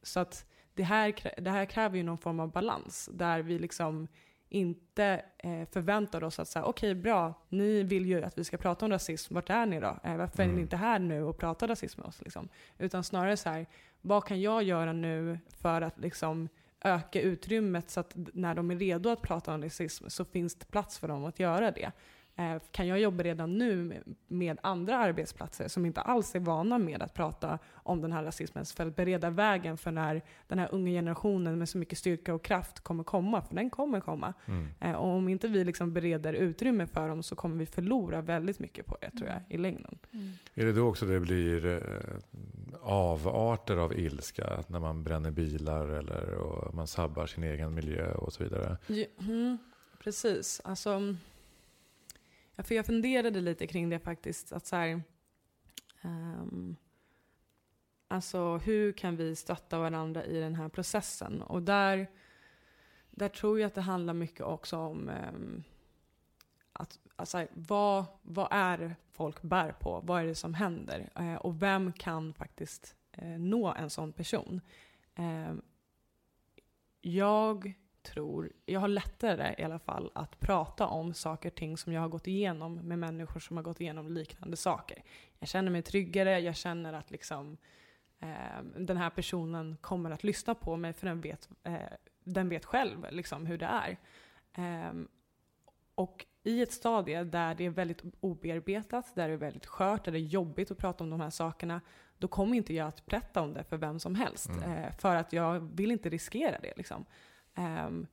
[0.03, 4.07] så att det här, det här kräver ju någon form av balans där vi liksom
[4.55, 8.57] inte eh, förväntar oss att säga okej okay, bra, ni vill ju att vi ska
[8.57, 9.97] prata om rasism, vart är ni då?
[10.03, 10.61] Eh, varför är ni mm.
[10.61, 12.21] inte här nu och pratar rasism med oss?
[12.21, 12.49] Liksom?
[12.77, 13.65] Utan snarare så här,
[14.01, 16.49] vad kan jag göra nu för att liksom
[16.81, 20.65] öka utrymmet så att när de är redo att prata om rasism så finns det
[20.65, 21.91] plats för dem att göra det.
[22.37, 27.01] Eh, kan jag jobba redan nu med andra arbetsplatser som inte alls är vana med
[27.01, 30.91] att prata om den här rasismen för att bereda vägen för när den här unga
[30.91, 34.33] generationen med så mycket styrka och kraft kommer komma, för den kommer komma.
[34.45, 34.67] Mm.
[34.79, 38.59] Eh, och om inte vi liksom bereder utrymme för dem så kommer vi förlora väldigt
[38.59, 39.97] mycket på det tror jag i längden.
[40.11, 40.31] Mm.
[40.53, 41.79] Är det då också det blir eh,
[42.81, 44.63] avarter av ilska?
[44.67, 48.77] När man bränner bilar eller och man sabbar sin egen miljö och så vidare?
[48.87, 49.57] Ja, mm,
[49.99, 50.61] precis.
[50.63, 51.15] Alltså,
[52.57, 54.51] för jag funderade lite kring det faktiskt.
[54.51, 55.01] Att så här,
[56.01, 56.75] um,
[58.07, 61.41] alltså hur kan vi stötta varandra i den här processen?
[61.41, 62.07] Och där,
[63.11, 65.63] där tror jag att det handlar mycket också om um,
[66.73, 70.01] att, alltså, vad, vad är folk bär på?
[70.03, 71.09] Vad är det som händer?
[71.19, 74.61] Uh, och vem kan faktiskt uh, nå en sån person?
[75.19, 75.53] Uh,
[77.01, 77.73] jag
[78.05, 82.01] tror, jag har lättare i alla fall att prata om saker och ting som jag
[82.01, 85.03] har gått igenom med människor som har gått igenom liknande saker.
[85.39, 87.57] Jag känner mig tryggare, jag känner att liksom,
[88.19, 91.75] eh, den här personen kommer att lyssna på mig för den vet, eh,
[92.23, 93.97] den vet själv liksom, hur det är.
[94.57, 94.93] Eh,
[95.95, 100.11] och i ett stadie där det är väldigt obearbetat, där det är väldigt skört, där
[100.11, 101.81] det är jobbigt att prata om de här sakerna,
[102.17, 104.49] då kommer inte jag att berätta om det för vem som helst.
[104.49, 104.71] Mm.
[104.71, 106.73] Eh, för att jag vill inte riskera det.
[106.77, 107.05] Liksom.
[107.55, 108.07] Um,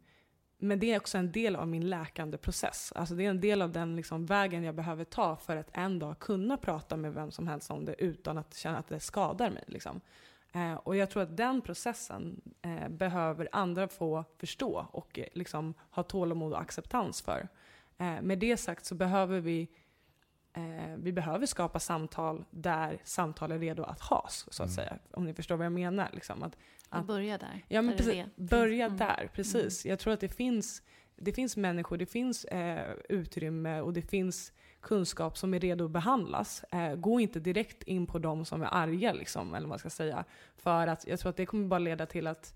[0.58, 2.92] men det är också en del av min läkande process.
[2.96, 5.98] Alltså det är en del av den liksom vägen jag behöver ta för att en
[5.98, 9.50] dag kunna prata med vem som helst om det utan att känna att det skadar
[9.50, 9.64] mig.
[9.66, 10.00] Liksom.
[10.52, 15.74] Eh, och jag tror att den processen eh, behöver andra få förstå och eh, liksom,
[15.90, 17.48] ha tålamod och acceptans för.
[17.98, 19.68] Eh, med det sagt så behöver vi
[20.54, 24.74] eh, vi behöver skapa samtal där samtal är redo att has, så att mm.
[24.74, 24.98] säga.
[25.10, 26.08] Om ni förstår vad jag menar.
[26.12, 26.42] Liksom.
[26.42, 26.56] Att,
[26.88, 27.64] att börja där.
[27.68, 28.98] Ja, men precis, börja mm.
[28.98, 29.30] där.
[29.34, 29.84] Precis.
[29.84, 29.90] Mm.
[29.90, 30.82] Jag tror att det finns,
[31.16, 35.90] det finns människor, det finns eh, utrymme och det finns kunskap som är redo att
[35.90, 36.64] behandlas.
[36.64, 39.90] Eh, gå inte direkt in på de som är arga, liksom, eller vad man ska
[39.90, 40.24] säga.
[40.56, 42.54] För att jag tror att det kommer bara leda till att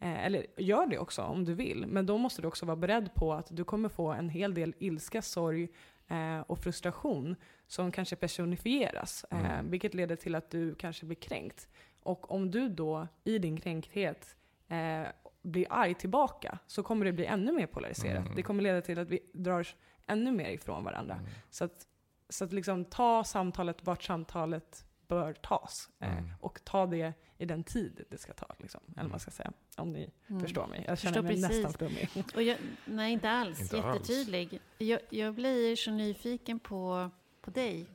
[0.00, 3.14] Eh, eller gör det också om du vill, men då måste du också vara beredd
[3.14, 5.68] på att du kommer få en hel del ilska, sorg,
[6.08, 9.24] eh, och frustration som kanske personifieras.
[9.30, 9.70] Eh, mm.
[9.70, 11.68] Vilket leder till att du kanske blir kränkt.
[12.02, 14.36] Och om du då i din kränkthet
[14.68, 15.02] eh,
[15.42, 18.24] blir arg tillbaka så kommer det bli ännu mer polariserat.
[18.24, 18.36] Mm.
[18.36, 19.66] Det kommer leda till att vi drar
[20.06, 21.14] ännu mer ifrån varandra.
[21.14, 21.30] Mm.
[21.50, 21.86] Så att,
[22.28, 25.88] så att liksom ta samtalet vart samtalet bör tas.
[25.98, 26.30] Eh, mm.
[26.40, 28.54] och ta det i den tid det ska ta.
[28.58, 29.52] Liksom, eller vad man ska säga.
[29.76, 30.42] Om ni mm.
[30.42, 30.84] förstår mig.
[30.88, 31.48] Jag känner mig precis.
[31.48, 32.08] nästan flummig.
[32.34, 33.60] Och jag, nej, inte alls.
[33.60, 34.48] Inte Jättetydlig.
[34.52, 34.62] Alls.
[34.78, 37.86] Jag, jag blir så nyfiken på, på dig.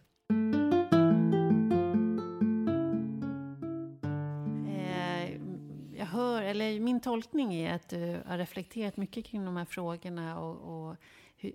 [4.67, 5.37] Eh,
[5.97, 10.39] jag hör, eller min tolkning är att du har reflekterat mycket kring de här frågorna
[10.39, 10.97] och, och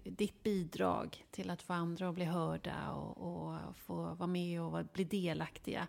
[0.04, 4.84] ditt bidrag till att få andra att bli hörda och, och få vara med och
[4.92, 5.88] bli delaktiga.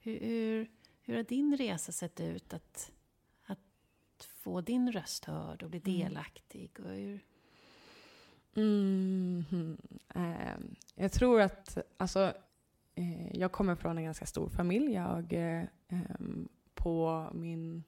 [0.00, 0.70] Hur, hur,
[1.02, 2.92] hur har din resa sett ut att,
[3.46, 3.58] att
[4.24, 5.98] få din röst hörd och bli mm.
[5.98, 6.70] delaktig?
[6.80, 7.24] Och hur...
[8.54, 9.44] Mm,
[10.14, 10.58] eh,
[10.94, 12.32] jag tror att, alltså,
[12.94, 14.92] eh, jag kommer från en ganska stor familj.
[14.92, 15.64] Jag, eh,
[16.74, 17.84] på min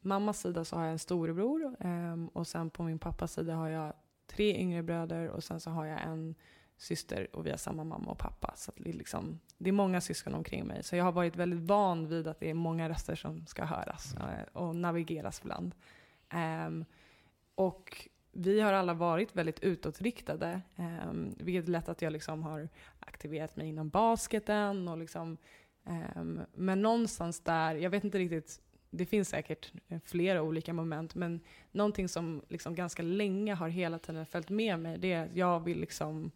[0.00, 3.68] mammas sida så har jag en storebror ehm, och sen på min pappas sida har
[3.68, 3.92] jag
[4.26, 6.34] tre yngre bröder och sen så har jag en
[6.76, 8.52] syster och vi har samma mamma och pappa.
[8.56, 10.82] Så det, är liksom, det är många syskon omkring mig.
[10.82, 14.14] Så jag har varit väldigt van vid att det är många röster som ska höras
[14.16, 14.28] mm.
[14.28, 15.74] Eh, och navigeras bland.
[16.66, 16.84] Um,
[17.54, 20.60] och vi har alla varit väldigt utåtriktade.
[20.76, 22.68] Um, vilket är lätt att jag liksom har
[23.00, 24.88] aktiverat mig inom basketen.
[24.88, 25.36] Och liksom,
[26.16, 28.60] um, men någonstans där, jag vet inte riktigt
[28.90, 29.72] det finns säkert
[30.04, 31.40] flera olika moment, men
[31.72, 35.60] någonting som liksom ganska länge har hela tiden följt med mig, det är att jag
[35.60, 36.30] vill liksom,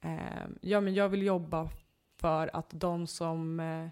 [0.00, 1.70] eh, ja men jag vill jobba
[2.16, 3.88] för att de som, eh,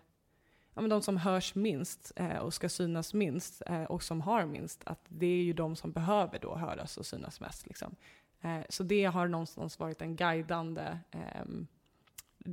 [0.75, 4.47] ja, men de som hörs minst eh, och ska synas minst eh, och som har
[4.47, 7.67] minst, att det är ju de som behöver då höras och synas mest.
[7.67, 7.97] Liksom.
[8.41, 11.67] Eh, så det har någonstans varit en guidande ehm,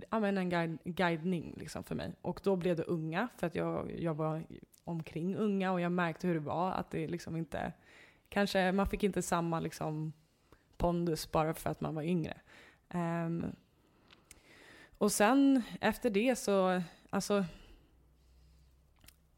[0.10, 2.12] ja, men en guide, guidning liksom för mig.
[2.22, 4.44] Och då blev det unga, för att jag, jag var
[4.84, 6.72] omkring unga och jag märkte hur det var.
[6.72, 7.74] Att det liksom inte,
[8.30, 10.14] kanske man fick inte samma liksom
[10.78, 12.38] pondus bara för att man var yngre.
[12.94, 13.56] Um,
[14.98, 17.46] och sen efter det så, alltså,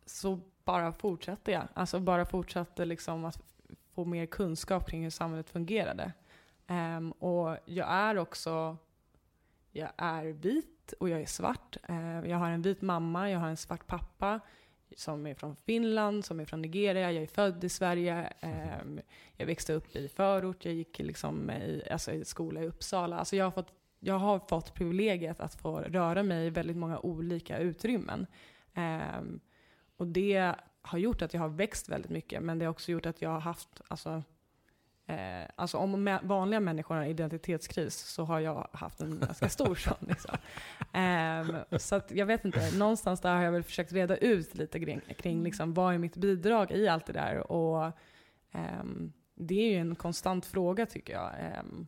[0.05, 1.67] så bara fortsatte jag.
[1.73, 3.43] Alltså bara fortsatte liksom att
[3.93, 6.13] få mer kunskap kring hur samhället fungerade.
[6.67, 8.77] Um, och jag är också,
[9.71, 11.77] jag är vit och jag är svart.
[11.89, 14.39] Uh, jag har en vit mamma, jag har en svart pappa
[14.97, 18.33] som är från Finland, som är från Nigeria, jag är född i Sverige,
[18.81, 18.99] um,
[19.37, 23.17] jag växte upp i förort, jag gick liksom i, alltså i skola i Uppsala.
[23.17, 23.73] Alltså jag har fått
[24.03, 28.27] jag har fått privilegiet att få röra mig i väldigt många olika utrymmen.
[28.75, 29.39] Um,
[29.97, 33.05] och det har gjort att jag har växt väldigt mycket, men det har också gjort
[33.05, 34.23] att jag har haft, alltså,
[35.05, 40.07] eh, alltså om vanliga människor har identitetskris så har jag haft en ganska stor sån.
[40.07, 40.35] Liksom.
[41.41, 44.79] Um, så att jag vet inte, någonstans där har jag väl försökt reda ut lite
[44.79, 47.51] kring, kring liksom, vad är mitt bidrag i allt det där.
[47.51, 47.91] Och
[48.81, 51.31] um, det är ju en konstant fråga tycker jag.
[51.63, 51.87] Um,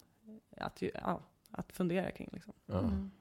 [0.58, 2.30] att, ja, att fundera kring.
[2.34, 2.54] Liksom.
[2.70, 3.12] Mm.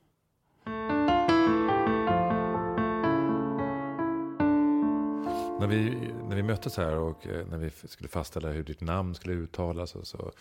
[5.60, 5.90] När vi,
[6.28, 9.90] när vi möttes här och eh, när vi skulle fastställa hur ditt namn skulle uttalas
[9.90, 10.32] så, så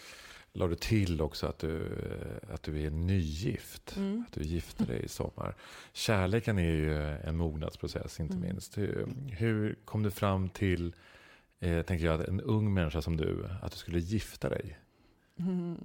[0.54, 3.98] la du till också att du, eh, att du är nygift.
[3.98, 4.24] Mm.
[4.28, 5.56] Att du gifte dig i sommar.
[5.94, 8.50] Kärleken är ju en mognadsprocess inte mm.
[8.50, 8.78] minst.
[8.78, 10.96] Hur, hur, kom du fram till,
[11.60, 14.78] eh, tänker jag, en ung människa som du, att du skulle gifta dig?
[15.40, 15.78] Mm.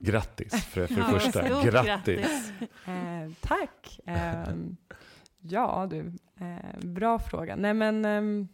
[0.00, 1.62] Grattis för, för det ja, första.
[1.62, 1.86] Grattis.
[1.86, 2.52] grattis.
[2.86, 4.00] Eh, tack.
[4.06, 4.54] Eh,
[5.38, 7.56] ja du, eh, bra fråga.
[7.56, 8.48] Nej men ehm,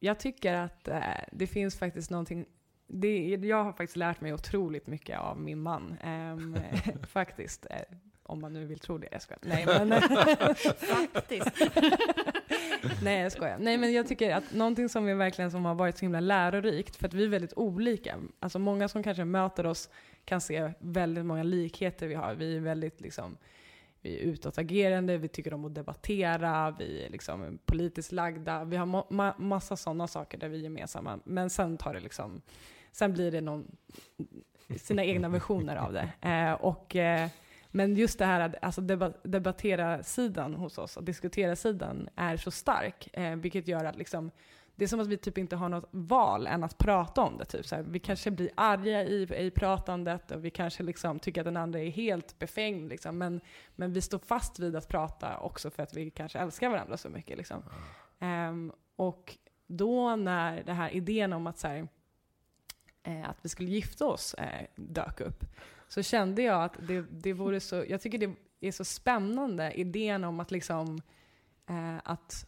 [0.00, 1.00] jag tycker att eh,
[1.32, 2.46] det finns faktiskt någonting
[2.88, 5.96] det, jag har faktiskt lärt mig otroligt mycket av min man.
[6.00, 6.56] Ehm,
[7.08, 7.66] faktiskt.
[7.70, 9.08] Eh, om man nu vill tro det.
[9.12, 9.40] Jag skojar.
[9.42, 10.00] Nej, men...
[11.12, 11.50] Faktiskt.
[13.02, 13.56] Nej, jag skojar.
[13.58, 16.96] Nej, men jag tycker att någonting som är verkligen som har varit så himla lärorikt,
[16.96, 18.18] för att vi är väldigt olika.
[18.40, 19.90] Alltså många som kanske möter oss
[20.24, 22.34] kan se väldigt många likheter vi har.
[22.34, 23.36] Vi är väldigt liksom,
[24.02, 28.64] vi är utåtagerande, vi tycker om att debattera, vi är liksom politiskt lagda.
[28.64, 31.18] Vi har ma massa sådana saker där vi är gemensamma.
[31.24, 32.42] Men sen tar det liksom,
[32.92, 33.76] sen blir det någon,
[34.76, 36.12] sina egna versioner av det.
[36.28, 37.28] Eh, och eh,
[37.70, 38.80] men just det här att alltså
[39.22, 44.30] debattera sidan hos oss, och diskutera sidan är så stark, eh, vilket gör att liksom,
[44.78, 47.44] det är som att vi typ inte har något val än att prata om det.
[47.44, 47.66] Typ.
[47.66, 51.44] Så här, vi kanske blir arga i, i pratandet och vi kanske liksom tycker att
[51.44, 52.88] den andra är helt befängd.
[52.88, 53.18] Liksom.
[53.18, 53.40] Men,
[53.76, 57.08] men vi står fast vid att prata också för att vi kanske älskar varandra så
[57.08, 57.38] mycket.
[57.38, 57.62] Liksom.
[58.18, 58.48] Mm.
[58.48, 61.88] Um, och då när den här idén om att, så här,
[63.02, 65.44] eh, att vi skulle gifta oss eh, dök upp,
[65.88, 70.24] så kände jag att det, det vore så, jag tycker det är så spännande, idén
[70.24, 71.00] om att liksom,
[71.66, 72.47] eh, att,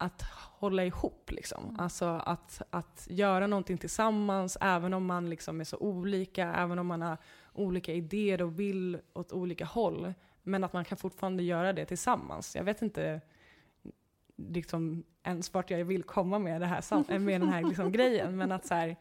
[0.00, 0.22] att
[0.58, 1.64] hålla ihop liksom.
[1.64, 1.80] Mm.
[1.80, 6.86] Alltså att, att göra någonting tillsammans, även om man liksom är så olika, även om
[6.86, 7.16] man har
[7.52, 10.14] olika idéer och vill åt olika håll.
[10.42, 12.56] Men att man kan fortfarande göra det tillsammans.
[12.56, 13.20] Jag vet inte
[14.36, 18.52] liksom ens vart jag vill komma med, det här, med den här liksom grejen, men
[18.52, 18.96] att så här,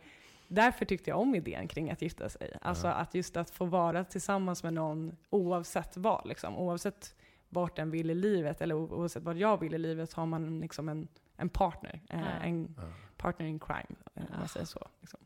[0.47, 2.57] därför tyckte jag om idén kring att gifta sig.
[2.61, 2.93] Alltså ja.
[2.93, 6.27] att just att få vara tillsammans med någon oavsett vad.
[6.27, 6.57] Liksom.
[6.57, 7.15] Oavsett
[7.49, 10.59] vart den vill i livet eller oavsett vad jag vill i livet så har man
[10.59, 12.01] liksom en, en partner.
[12.09, 12.27] Eh, ja.
[12.27, 12.83] En ja.
[13.17, 14.87] partner in crime, eh, om man säger så.
[14.99, 15.19] Liksom.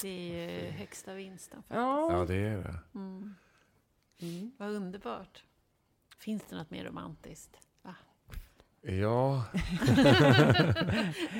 [0.00, 1.76] Det är ju högsta vinsten faktiskt.
[1.76, 2.78] Ja, det är det.
[2.94, 3.34] Mm.
[4.18, 4.52] Mm.
[4.58, 5.44] Vad underbart.
[6.18, 7.58] Finns det något mer romantiskt?
[7.82, 7.94] Va?
[8.80, 9.44] Ja.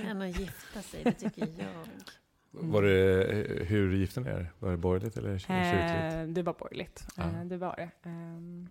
[0.05, 1.69] Än att gifta sig, det tycker jag.
[1.69, 2.71] Mm.
[2.71, 4.53] Var det, eh, hur gifte ni er?
[4.59, 6.15] Var det borgerligt eller kyrkligt?
[6.15, 7.07] Eh, det var borgerligt.
[7.17, 7.29] Ah.
[7.29, 8.09] Eh, det var det.
[8.09, 8.67] Eh,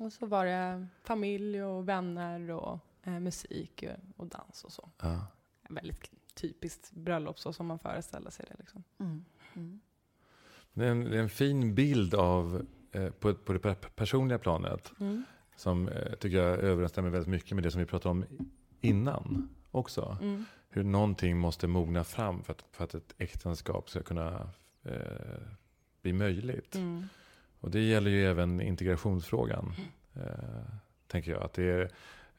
[0.00, 3.84] och så var det familj och vänner och eh, musik
[4.16, 4.90] och, dans och så.
[4.98, 5.18] Ah.
[5.68, 8.56] Väldigt typiskt bröllop så som man föreställer sig det.
[8.58, 8.84] Liksom.
[8.98, 9.24] Mm.
[9.54, 9.80] Mm.
[10.72, 14.92] Det, är en, det, är en, fin bild av, eh, på, på det personliga planet
[15.00, 15.24] mm.
[15.56, 18.24] som tycker jag överensstämmer väldigt mycket med det som vi pratade om
[18.80, 20.18] innan också.
[20.20, 24.50] Mm hur någonting måste mogna fram för att, för att ett äktenskap ska kunna
[24.82, 25.42] eh,
[26.02, 26.74] bli möjligt.
[26.74, 27.08] Mm.
[27.60, 29.74] Och det gäller ju även integrationsfrågan.
[29.76, 30.28] Mm.
[30.28, 30.64] Eh,
[31.06, 31.42] tänker jag.
[31.42, 31.82] Att det är,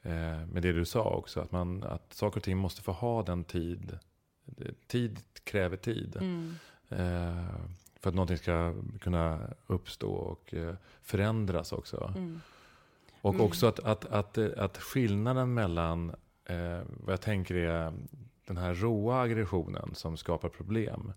[0.02, 3.22] eh, med det du sa också, att, man, att saker och ting måste få ha
[3.22, 3.98] den tid.
[4.86, 6.16] Tid kräver tid.
[6.16, 6.54] Mm.
[6.88, 7.54] Eh,
[8.00, 12.12] för att någonting ska kunna uppstå och eh, förändras också.
[12.16, 12.40] Mm.
[13.20, 13.46] Och Mm.
[13.46, 16.10] också att, att, att, att skillnaden mellan
[16.44, 17.92] eh, vad jag tänker är
[18.46, 21.12] den här råa aggressionen som skapar problem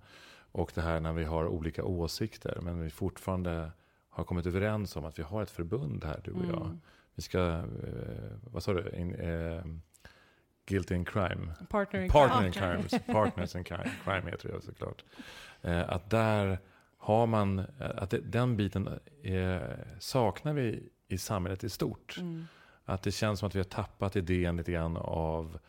[0.51, 3.71] och det här när vi har olika åsikter men vi fortfarande
[4.16, 6.66] har kommit överens om att vi har ett förbund här, du och jag.
[6.66, 6.82] Mm.
[7.16, 9.63] Vi ska, eh, vad sa du, in, eh,
[10.66, 11.53] guilty in crime.
[11.70, 15.03] Partner in Partner in crime, partners in crime, crime heter det såklart.
[15.61, 16.59] Eh, att där
[16.97, 19.61] har man, eh, att det, den biten eh,
[19.99, 22.18] saknar vi i samhället i stort.
[22.18, 22.45] Mm.
[22.86, 25.59] Att det känns som att vi har tappat idén lite grann av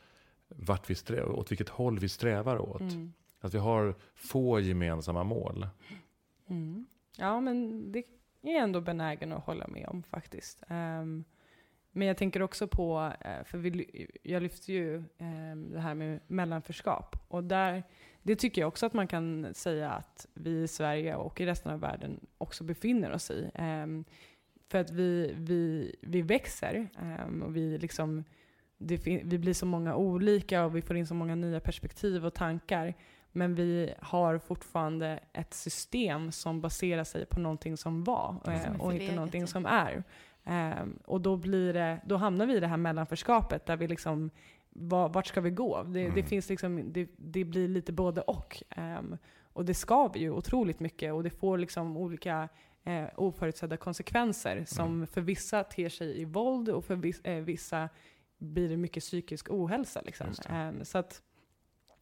[0.49, 2.81] vart vi strävar, åt vilket håll vi strävar åt.
[2.81, 3.13] Mm.
[3.41, 5.67] Att vi har få gemensamma mål.
[6.49, 6.87] Mm.
[7.19, 8.03] Ja, men det
[8.51, 10.63] är jag ändå benägen att hålla med om faktiskt.
[10.69, 11.25] Um,
[11.93, 16.21] men jag tänker också på, eh, för vi, jag lyfter ju um, det här med
[16.27, 17.17] mellanförskap.
[17.29, 17.83] Och där,
[18.23, 21.73] det tycker jag också att man kan säga att vi i Sverige och i resten
[21.73, 23.51] av världen också befinner oss i.
[23.59, 24.05] Um,
[24.69, 26.89] för att vi, vi, vi växer
[27.45, 28.25] och vi, liksom,
[28.79, 32.35] det, vi blir så många olika och vi får in så många nya perspektiv och
[32.35, 32.95] tankar.
[33.37, 38.81] Men vi har fortfarande ett system som baserar sig på någonting som var Som eh,
[38.81, 40.05] och inte någonting som är.
[40.45, 44.31] Ehm, och då, blir det, då hamnar vi i det här mellanförskapet där vi liksom,
[44.71, 45.83] va- vart ska vi gå?
[45.83, 46.27] Det, det, Mm.
[46.27, 48.63] finns liksom, det, det blir lite både och.
[48.71, 49.17] Ehm,
[49.53, 52.49] och det skaver ju otroligt mycket och det får liksom olika
[52.85, 55.07] eh, oförutsedda konsekvenser som Mm.
[55.07, 57.89] för vissa ter sig i våld och för eh, vissa
[58.39, 60.01] blir det mycket psykisk ohälsa.
[60.05, 60.27] Liksom.
[60.43, 60.49] Det.
[60.55, 61.23] Ehm, så att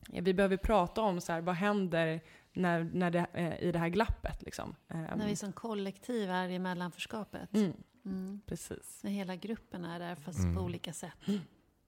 [0.08, 2.20] vi behöver prata om så här, vad händer
[2.52, 4.42] när, när det, eh, i det här glappet.
[4.42, 4.74] Liksom.
[4.88, 7.54] Ehm, När vi som kollektiv är i mellanförskapet.
[7.54, 7.72] mm,
[8.06, 8.40] Mm.
[8.46, 9.00] precis.
[9.02, 10.56] När hela gruppen är där fast Mm.
[10.56, 11.12] på olika sätt.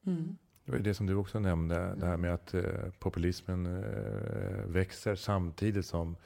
[0.07, 0.37] Mm.
[0.65, 2.63] Det var det som du också nämnde, det här med att eh,
[2.99, 6.17] populismen eh, växer samtidigt som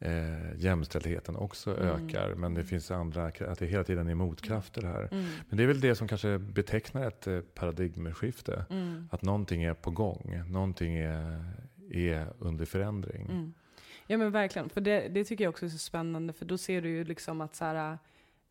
[0.00, 1.88] eh, jämställdheten också Mm.
[1.88, 2.34] ökar.
[2.34, 5.08] Men det finns andra, att det hela tiden är motkrafter här.
[5.12, 5.24] Mm.
[5.48, 8.64] Men det är väl det som kanske betecknar ett eh, paradigmskifte.
[8.70, 9.08] Mm.
[9.12, 11.44] Att någonting är på gång, någonting är,
[11.90, 13.26] är under förändring.
[13.30, 13.54] Mm.
[14.06, 16.82] Ja men verkligen, för det, det tycker jag också är så spännande för då ser
[16.82, 17.98] du ju liksom att så här,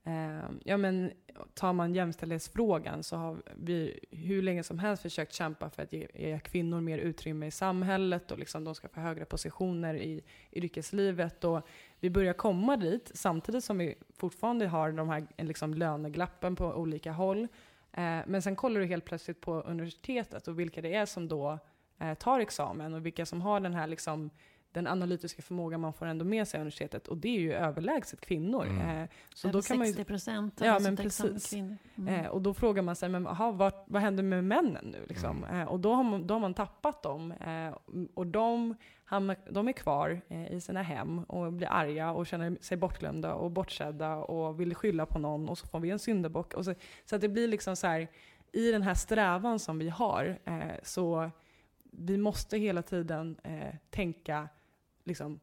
[0.04, 1.12] Ehm, ja men
[1.54, 6.08] tar man jämställdhetsfrågan så har vi hur länge som helst försökt kämpa för att ge,
[6.14, 11.43] ge kvinnor mer utrymme i samhället och liksom de ska få högre positioner i yrkeslivet
[11.43, 11.68] och
[12.00, 17.12] vi börjar komma dit samtidigt som vi fortfarande har de här liksom, löneglappen på olika
[17.12, 17.47] håll.
[17.91, 21.60] Eh, men sen kollar du helt plötsligt på universitetet och vilka det är som då
[22.00, 24.30] eh, tar examen och vilka som har den här liksom,
[24.72, 27.08] den analytiska förmågan man får ändå med sig i universitetet.
[27.08, 28.66] Och det är ju överlägset kvinnor.
[28.66, 29.02] Mm.
[29.02, 31.50] Eh, så Över då kan man ju, 60 procent Ja, men precis.
[31.50, 31.78] kvinnor.
[31.98, 32.16] Mm.
[32.16, 35.06] eh, och då frågar man sig, men, aha, vad, vad händer med männen nu?
[35.08, 35.44] Liksom?
[35.44, 35.60] Mm.
[35.62, 37.32] Eh, och då har, man, då har man tappat dem.
[37.32, 37.78] Eh,
[38.14, 42.78] och de, hamnar, de är kvar i sina hem och blir arga och känner sig
[42.78, 46.54] bortglömda och bortsedda och vill skylla på någon och så får vi en syndabock.
[46.54, 46.74] Och så,
[47.06, 48.08] så att det blir liksom så här,
[48.52, 50.40] i den här strävan som vi har,
[50.84, 51.32] så
[51.92, 54.48] vi måste hela tiden eh, tänka
[55.10, 55.39] liksom,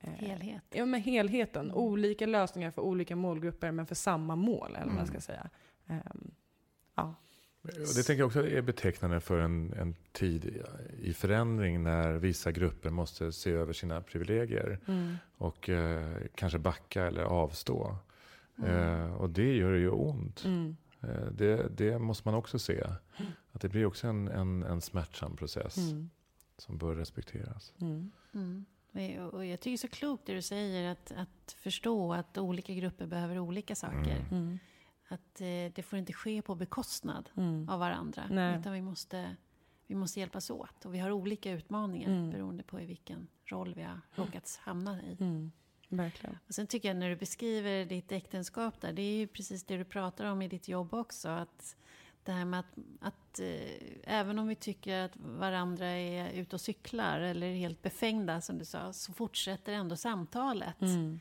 [0.00, 0.62] eh, Helhet.
[0.70, 1.64] Ja, men helheten.
[1.64, 1.76] Mm.
[1.76, 5.06] Olika lösningar för olika målgrupper men för samma mål, eller vad man Mm.
[5.06, 5.50] ska säga.
[5.86, 6.30] Ehm,
[6.94, 7.14] ja.
[7.62, 10.62] Det tänker jag också är betecknande för en, en tid
[11.02, 15.16] i, förändring när vissa grupper måste se över sina privilegier Mm.
[15.36, 17.96] och eh, kanske backa eller avstå.
[18.58, 18.70] Mm.
[18.70, 20.44] Eh, och det gör ju ont.
[20.44, 20.76] Mm.
[21.00, 22.84] Eh, det, det måste man också se.
[23.52, 26.10] Att det blir också en, en, en smärtsam process Mm.
[26.58, 27.72] som bör respekteras.
[29.20, 32.38] Och- Och jag tycker det är så klokt det du säger, att, att förstå att
[32.38, 34.16] olika grupper behöver olika saker.
[34.16, 34.26] Mm.
[34.32, 34.58] Mm.
[35.08, 37.68] Att eh, det får inte ske på bekostnad Mm.
[37.68, 38.22] av varandra.
[38.30, 38.58] Nej.
[38.60, 39.36] Utan vi måste,
[39.86, 40.84] vi måste hjälpas åt.
[40.84, 42.30] Och vi har olika utmaningar Mm.
[42.30, 45.16] beroende på i vilken roll vi har råkat hamna i.
[45.20, 45.52] Mm.
[45.88, 46.38] Verkligen.
[46.48, 49.76] Och sen tycker jag när du beskriver ditt äktenskap där, det är ju precis det
[49.76, 51.28] du pratar om i ditt jobb också.
[51.28, 51.76] Att
[52.26, 56.60] det här med att, att eh, även om vi tycker att varandra är ute och
[56.60, 60.80] cyklar eller är helt befängda som du sa, så fortsätter ändå samtalet.
[60.80, 61.20] Mm.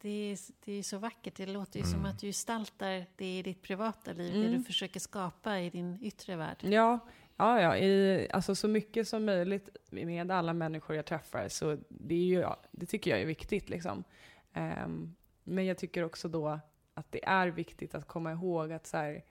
[0.00, 2.10] Det, är, det är så vackert, det låter ju som Mm.
[2.10, 4.52] att du gestaltar det i ditt privata liv, det Mm.
[4.58, 6.56] du försöker skapa i din yttre värld.
[6.60, 6.98] Ja,
[7.36, 11.48] ja, ja i, alltså så mycket som möjligt med alla människor jag träffar.
[11.48, 13.68] Så det, är ju, ja, det tycker jag är viktigt.
[13.68, 14.04] Liksom.
[14.52, 15.14] Ehm,
[15.44, 16.60] men jag tycker också då
[16.94, 19.22] att det är viktigt att komma ihåg att så här,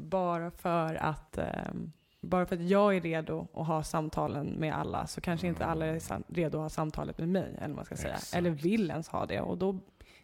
[0.00, 5.06] bara för att ehm, bara för att jag är redo att ha samtalen med alla
[5.06, 7.54] så kanske inte alla är sam- redo att ha samtalet med mig.
[7.56, 8.14] Eller, vad man ska säga.
[8.14, 8.34] Exakt.
[8.34, 9.40] eller vill ens ha det.
[9.40, 9.78] Och då,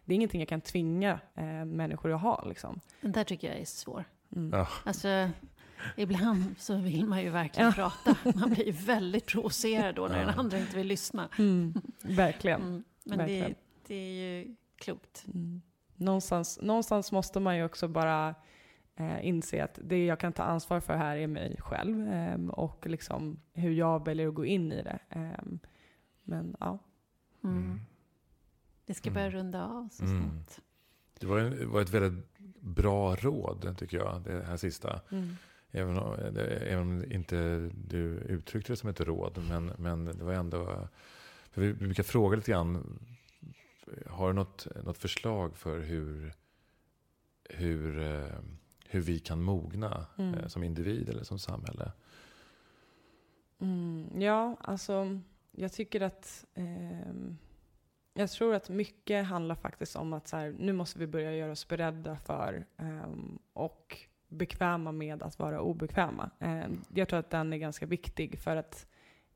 [0.05, 2.43] det är ingenting jag kan tvinga eh, människor att ha.
[2.45, 2.79] Liksom.
[3.01, 4.05] Den där tycker jag är svår.
[4.35, 4.59] Mm.
[4.59, 4.67] Ja.
[4.85, 5.29] Alltså,
[5.95, 7.91] ibland så vill man ju verkligen ja.
[8.03, 8.15] prata.
[8.39, 10.25] Man blir ju väldigt provocerad då när ja.
[10.25, 11.29] den andra inte vill lyssna.
[11.37, 11.73] Mm.
[12.01, 12.61] Verkligen.
[12.61, 12.83] Mm.
[13.03, 13.49] Men verkligen.
[13.49, 13.55] Det,
[13.87, 15.25] det, är ju klokt.
[15.33, 15.61] Mm.
[15.95, 18.35] Någonstans, någonstans måste man ju också bara
[18.97, 22.87] eh, inse att det jag kan ta ansvar för här är mig själv eh, och
[22.87, 24.99] liksom hur jag väljer att gå in i det.
[25.09, 25.45] Eh,
[26.23, 26.79] men ja.
[27.43, 27.57] Mm.
[27.57, 27.79] mm.
[28.85, 29.37] Vi ska börja mm.
[29.37, 30.21] runda av så mm.
[30.21, 30.59] snart.
[31.19, 32.25] Det var, var, ett väldigt
[32.59, 35.01] bra råd, tycker jag, det här sista.
[35.11, 35.35] Mm.
[35.71, 36.13] Även, om,
[36.61, 39.43] även om inte du uttryckte det som ett råd.
[39.49, 40.87] Men, men det var ändå...
[41.51, 42.99] För vi brukar fråga lite grann.
[44.07, 46.33] Har du något, något förslag för hur,
[47.49, 48.39] hur, eh,
[48.89, 50.33] hur vi kan mogna mm.
[50.33, 51.91] Eh, som individ eller som samhälle?
[53.59, 55.19] Mm, ja, alltså
[55.51, 57.13] jag tycker att eh,
[58.17, 61.51] jag tror att mycket handlar faktiskt om att så här, nu måste vi börja göra
[61.51, 66.29] oss beredda för um, och bekväma med att vara obekväma.
[66.39, 68.87] Um, jag tror att den är ganska viktig för att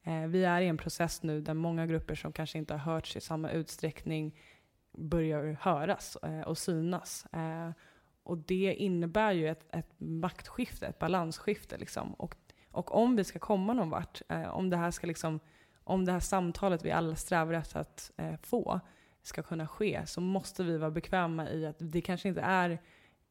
[0.07, 3.15] uh, vi är i en process nu där många grupper som kanske inte har hörts
[3.15, 4.39] i samma utsträckning
[4.97, 7.25] börjar höras uh, och synas.
[8.23, 11.77] Och det innebär ju ett, ett maktskifte, ett balansskifte.
[11.77, 12.13] Liksom.
[12.13, 12.35] Och,
[12.71, 15.39] och om vi ska komma någon vart, eh, om det här ska liksom
[15.83, 18.79] om det här samtalet vi alla strävar efter att eh, få
[19.21, 22.69] ska kunna ske så måste vi vara bekväma i att det kanske inte är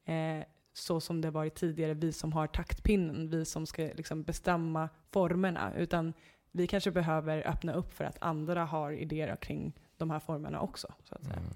[0.05, 4.89] eh, så som det varit tidigare, vi som har taktpinnen, vi som ska liksom, bestämma
[5.11, 5.73] formerna.
[5.77, 6.13] Utan
[6.51, 10.93] vi kanske behöver öppna upp för att andra har idéer kring de här formerna också.
[11.03, 11.37] Så att säga.
[11.37, 11.49] Mm.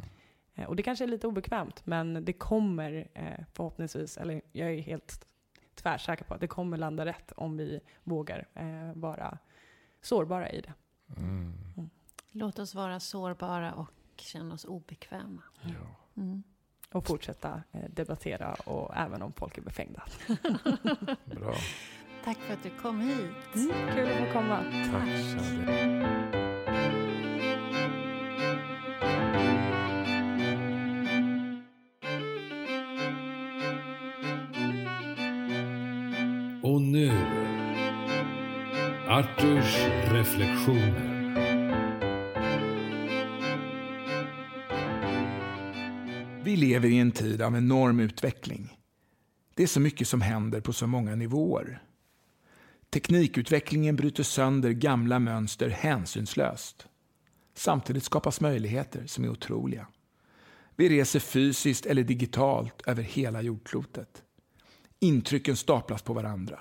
[0.55, 4.81] Eh, och det kanske är lite obekvämt, men det kommer eh, förhoppningsvis, eller jag är
[4.81, 5.27] helt
[5.75, 9.37] tvärsäker på att det kommer landa rätt om vi vågar eh, vara
[10.01, 10.73] sårbara i det.
[11.17, 11.53] Mm.
[12.31, 15.41] Låt oss vara sårbara och känna oss obekväma.
[15.61, 16.21] Ja.
[16.21, 16.43] Mm.
[16.91, 20.03] Och fortsätta debattera, och även om folk är befängda.
[21.25, 21.55] Bra.
[22.23, 23.55] Tack för att du kom hit.
[23.55, 24.63] Mm, kul att få komma.
[24.91, 25.09] Tack.
[26.35, 26.44] Och
[39.15, 39.77] Arturs
[40.11, 41.15] reflektioner.
[46.43, 48.77] Vi lever i en tid av enorm utveckling.
[49.53, 51.83] Det är så mycket som händer på så många nivåer.
[52.89, 56.87] Teknikutvecklingen bryter sönder gamla mönster hänsynslöst.
[57.53, 59.87] Samtidigt skapas möjligheter som är otroliga.
[60.75, 64.23] Vi reser fysiskt eller digitalt över hela jordklotet.
[64.99, 66.59] Intrycken staplas på varandra.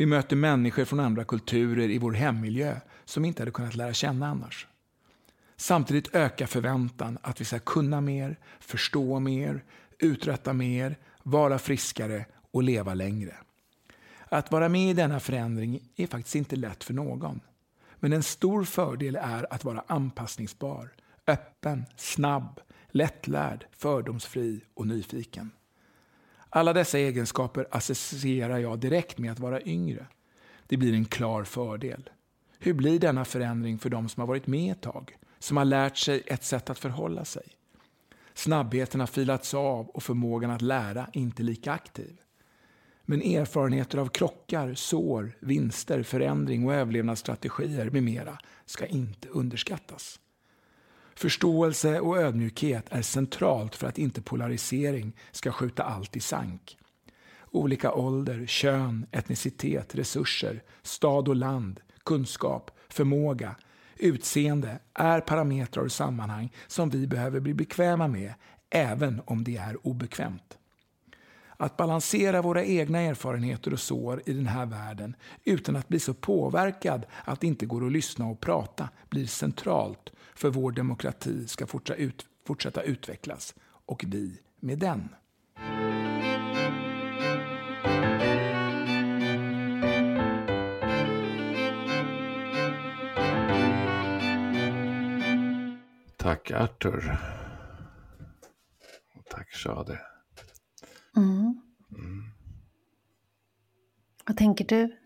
[0.00, 3.92] Vi möter människor från andra kulturer i vår hemmiljö som vi inte hade kunnat lära
[3.92, 4.66] känna annars.
[5.56, 9.64] Samtidigt ökar förväntan att vi ska kunna mer, förstå mer,
[9.98, 13.36] uträtta mer, vara friskare och leva längre.
[14.28, 17.40] Att vara med i denna förändring är faktiskt inte lätt för någon.
[17.96, 20.88] Men en stor fördel är att vara anpassningsbar,
[21.26, 25.50] öppen, snabb, lättlärd, fördomsfri och nyfiken.
[26.50, 30.06] Alla dessa egenskaper associerar jag direkt med att vara yngre.
[30.66, 32.10] Det blir en klar fördel.
[32.58, 35.96] Hur blir denna förändring för de som har varit med ett tag, som har lärt
[35.96, 37.46] sig ett sätt att förhålla sig?
[38.34, 42.20] Snabbheten har filats av och förmågan att lära inte lika aktiv.
[43.02, 50.20] Men erfarenheter av krockar, sår, vinster, förändring och överlevnadsstrategier med mera ska inte underskattas.
[51.20, 56.78] Förståelse och ödmjukhet är centralt för att inte polarisering ska skjuta allt i sank.
[57.50, 63.56] Olika ålder, kön, etnicitet, resurser, stad och land, kunskap, förmåga,
[63.96, 68.34] utseende är parametrar och sammanhang som vi behöver bli bekväma med,
[68.70, 70.58] även om det är obekvämt.
[71.60, 76.14] Att balansera våra egna erfarenheter och sår i den här världen utan att bli så
[76.14, 81.66] påverkad att det inte går att lyssna och prata blir centralt för vår demokrati ska
[82.46, 83.54] fortsätta utvecklas
[83.86, 85.08] och vi med den.
[96.16, 97.18] Tack Arthur.
[99.14, 100.09] Och tack Shade.
[101.16, 101.62] Mm.
[101.92, 102.24] Mm.
[104.26, 104.96] Vad tänker du?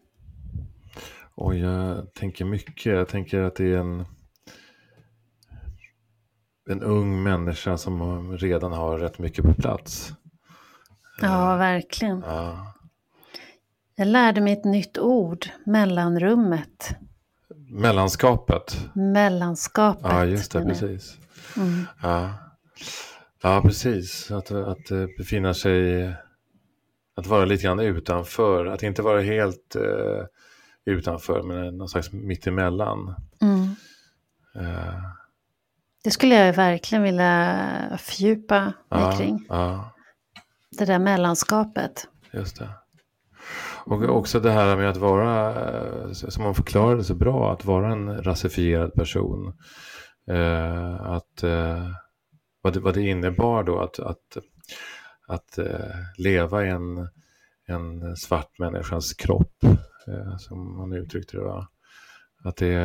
[1.34, 2.92] Och jag tänker mycket.
[2.92, 4.04] Jag tänker att det är en,
[6.70, 10.12] en ung människa som redan har rätt mycket på plats.
[11.20, 12.20] Ja, eh, verkligen.
[12.26, 12.74] Ja.
[13.96, 16.96] Jag lärde mig ett nytt ord, mellanrummet.
[17.70, 18.88] Mellanskapet.
[18.94, 20.12] Mellanskapet.
[20.12, 21.18] Ja, just det, precis.
[21.56, 21.86] Mm.
[22.02, 22.34] Ja.
[23.44, 24.30] Ja, precis.
[24.30, 24.88] Att, att
[25.18, 26.04] befinna sig
[27.16, 30.24] att vara lite grann utanför, att inte vara helt uh,
[30.84, 33.14] utanför men någon slags mittemellan.
[33.42, 33.62] Mm.
[34.56, 35.02] Uh,
[36.04, 39.46] Det skulle jag verkligen vilja fördjupa mig ja, kring.
[39.48, 39.90] ja,
[40.78, 42.08] Det där mellanskapet.
[42.32, 42.68] just det.
[43.86, 47.92] Och också det här med att vara, eh, som man förklarade så bra, att vara
[47.92, 49.52] en rasifierad person.
[50.30, 51.88] Eh, att, eh,
[52.64, 54.36] vad, det, vad det innebar då att, att,
[55.26, 57.08] att eh, leva i en,
[57.66, 59.64] en svart människans kropp,
[60.06, 61.42] eh, som man uttryckte det.
[61.44, 61.68] Va?
[62.44, 62.76] Att det,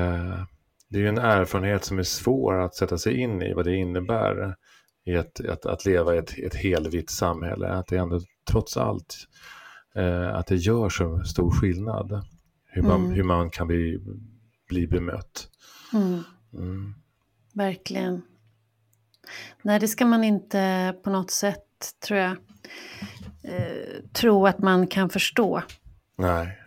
[0.90, 4.56] det är en erfarenhet som är svår att sätta sig in i vad det innebär
[5.06, 7.68] i ett, att, att leva i ett, ett helvitt samhälle.
[7.70, 8.20] Att det ändå
[8.52, 9.16] trots allt
[9.96, 12.26] eh, att det gör så stor skillnad
[12.66, 13.12] hur man, Mm.
[13.12, 14.00] hur man kan bli,
[14.70, 15.50] bli bemött.
[15.94, 16.20] Mm.
[16.54, 16.94] Mm.
[17.54, 18.22] Verkligen.
[19.62, 21.66] Nej, det ska man inte på något sätt,
[22.08, 22.32] tror jag,
[23.44, 25.62] eh, tro att man kan förstå.
[26.18, 26.60] Nej.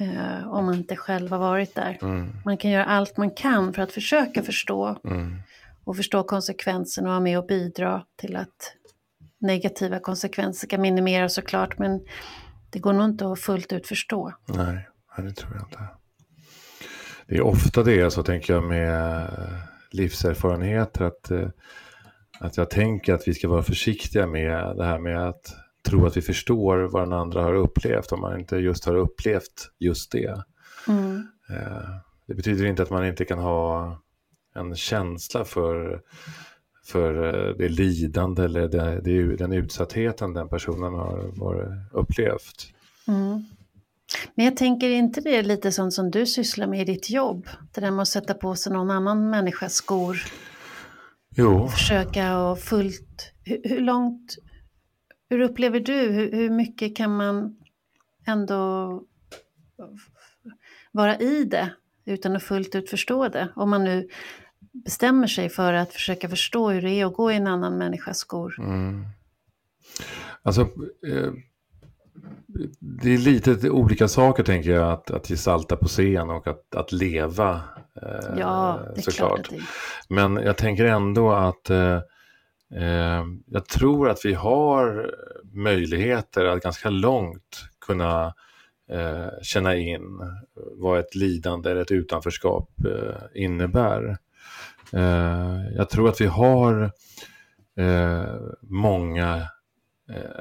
[0.00, 1.98] Eh, om man inte själv har varit där.
[2.02, 2.32] Mm.
[2.44, 5.36] Man kan göra allt man kan för att försöka förstå Mm.
[5.84, 8.74] och förstå konsekvenserna och vara med och bidra till att
[9.38, 11.78] negativa konsekvenser kan minimeras såklart.
[11.78, 12.00] Men
[12.70, 14.32] det går nog inte att fullt ut förstå.
[14.46, 15.88] Nej, det tror jag inte.
[17.26, 19.30] Det är ofta det så tänker jag med
[19.90, 21.48] livserfarenheter att, eh,
[22.40, 25.56] att jag tänker att vi ska vara försiktiga med det här med att
[25.88, 29.70] tro att vi förstår vad den andra har upplevt om man inte just har upplevt
[29.78, 30.44] just det.
[30.88, 31.28] Mm.
[31.50, 31.88] Eh,
[32.26, 33.98] Det betyder inte att man inte kan ha
[34.54, 36.02] en känsla för,
[36.84, 42.72] för eh, det lidande eller det, det, den utsattheten den personen har, har upplevt.
[43.08, 43.44] Mm.
[44.34, 47.48] Men jag tänker inte det är lite sånt som du sysslar med i ditt jobb?
[47.72, 50.18] Det där med att sätta på sig någon annan människas skor.
[51.38, 53.32] Jo, Försöka och fullt...
[53.44, 54.36] Hur, hur långt...
[55.28, 55.92] Hur upplever du?
[55.92, 57.56] Hur, hur mycket kan man
[58.26, 59.02] ändå
[60.92, 61.72] vara i det
[62.04, 63.48] utan att fullt ut förstå det?
[63.56, 64.08] Om man nu
[64.72, 68.18] bestämmer sig för att försöka förstå hur det är att gå i en annan människas
[68.18, 68.56] skor.
[68.58, 69.04] Mm.
[70.42, 70.60] Alltså,
[71.06, 71.32] eh,
[72.80, 76.92] det är lite olika saker tänker jag att, att gestalta på scen och att, att
[76.92, 77.60] leva.
[78.02, 79.40] Eh, Ja, det är klart såklart.
[79.40, 79.62] att det är.
[80.08, 82.00] Men jag tänker ändå att eh,
[82.74, 85.10] eh, jag tror att vi har
[85.52, 88.34] möjligheter att ganska långt kunna
[88.90, 90.02] eh, känna in
[90.54, 94.16] vad ett lidande eller ett utanförskap eh, innebär.
[94.92, 96.90] Eh, jag tror att vi har
[98.60, 99.42] många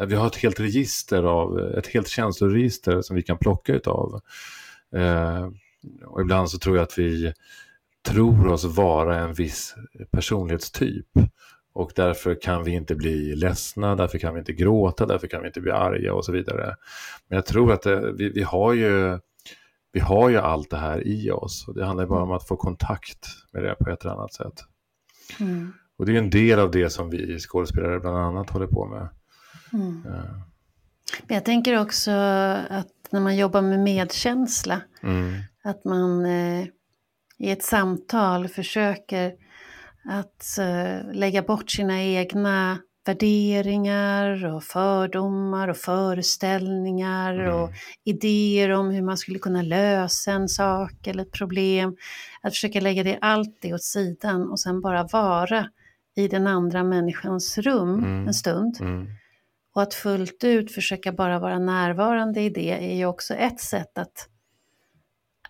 [0.07, 4.21] vi har ett helt register av, ett helt känsloregister som vi kan plocka utav.
[4.95, 5.49] Eh,
[6.05, 7.33] och ibland så tror jag att vi
[8.07, 9.75] tror oss vara en viss
[10.11, 11.07] personlighetstyp.
[11.73, 15.47] Och därför kan vi inte bli ledsna, därför kan vi inte gråta, därför kan vi
[15.47, 16.75] inte bli arga och så vidare.
[17.27, 19.19] Men jag tror att det, vi, vi, har ju,
[19.91, 21.67] vi har ju allt det här i oss.
[21.67, 24.53] Och det handlar bara om att få kontakt med det på ett eller annat sätt.
[25.39, 25.73] Mm.
[25.97, 29.09] Och det är en del av det som vi skådespelare bland annat håller på med.
[29.75, 30.01] Mm.
[31.27, 32.11] Men jag tänker också
[32.69, 35.33] att när man jobbar med medkänsla, Mm.
[35.63, 36.65] att man eh,
[37.37, 39.33] i ett samtal försöker
[40.09, 47.55] att eh, lägga bort sina egna värderingar och fördomar och föreställningar Mm.
[47.55, 47.69] och
[48.03, 51.95] idéer om hur man skulle kunna lösa en sak eller ett problem.
[52.41, 55.67] Att försöka lägga det, allt det åt sidan och sen bara vara
[56.15, 58.27] i den andra människans rum Mm.
[58.27, 58.77] en stund.
[58.81, 59.07] Mm.
[59.75, 63.97] Och att fullt ut försöka bara vara närvarande i det är ju också ett sätt
[63.97, 64.29] att,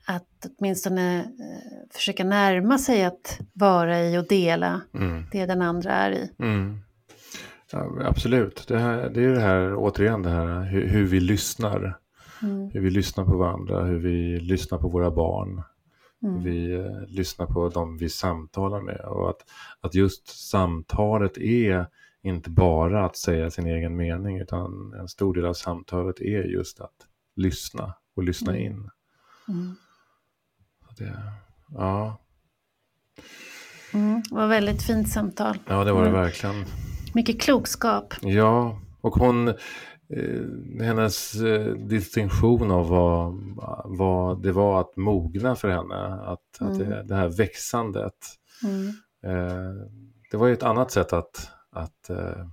[0.07, 5.23] att åtminstone eh, försöka närma sig att vara i och dela Mm.
[5.31, 6.31] det den andra är i.
[6.39, 6.79] Mm.
[7.71, 11.97] Ja, absolut, det, här, det är det här återigen det här hur, hur vi lyssnar.
[12.41, 12.69] Mm.
[12.69, 15.63] Hur vi lyssnar på varandra, hur vi lyssnar på våra barn.
[16.21, 16.43] Hur Mm.
[16.43, 18.99] vi eh, lyssnar på dem vi samtalar med.
[18.99, 19.37] Och att,
[19.81, 21.87] att just samtalet är
[22.25, 26.79] inte bara att säga sin egen mening utan en stor del av samtalet är just
[26.79, 26.95] att
[27.35, 28.65] lyssna och lyssna Mm.
[28.65, 28.89] in.
[29.47, 29.75] Mm.
[30.97, 31.21] Det,
[31.73, 32.21] ja,
[33.93, 34.23] Mm.
[34.29, 35.57] Det var väldigt fint samtal.
[35.67, 36.21] ja, det var det Mm.
[36.21, 36.65] verkligen.
[37.13, 38.13] Mycket klokskap.
[38.21, 39.55] Ja, och hon, eh,
[40.81, 43.33] hennes eh, distinktion av vad,
[43.85, 47.07] vad det var att mogna för henne, att, att det, Mm.
[47.07, 48.15] det här växandet,
[48.63, 48.87] Mm.
[49.23, 49.73] eh,
[50.31, 52.47] det var ju ett annat sätt att, att, eh,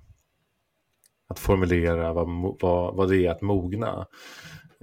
[1.28, 2.28] att formulera vad,
[2.60, 4.06] vad, vad det är att mogna.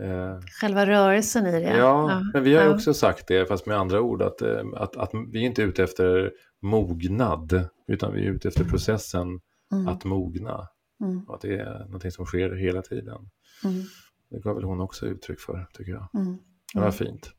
[0.02, 1.78] Eh, Själva rörelsen i det.
[1.78, 2.76] ja, men vi har ja.
[2.76, 5.84] också sagt det, fast med andra ord, att, eh, att, att vi är inte ute
[5.84, 6.32] efter
[6.62, 9.40] mognad, utan vi är ute efter processen
[9.72, 9.88] Mm.
[9.88, 10.68] att mogna.
[11.04, 11.30] Mm.
[11.30, 13.30] Att det är någonting som sker hela tiden.
[13.64, 13.84] Mm.
[14.30, 16.10] Det gav väl hon också uttryck för, tycker jag.
[16.14, 16.38] Mm.
[16.74, 16.92] Det var Mm.
[16.94, 17.32] fint.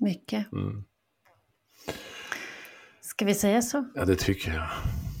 [0.00, 0.52] Mycket.
[0.52, 0.84] Mm.
[3.00, 3.84] Ska vi säga så?
[3.94, 4.68] Ja, det tycker jag.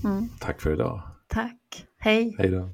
[0.04, 0.28] Mm.
[0.40, 1.02] Tack för idag.
[1.28, 1.86] Tack.
[1.98, 2.34] Hej.
[2.38, 2.68] Hej då.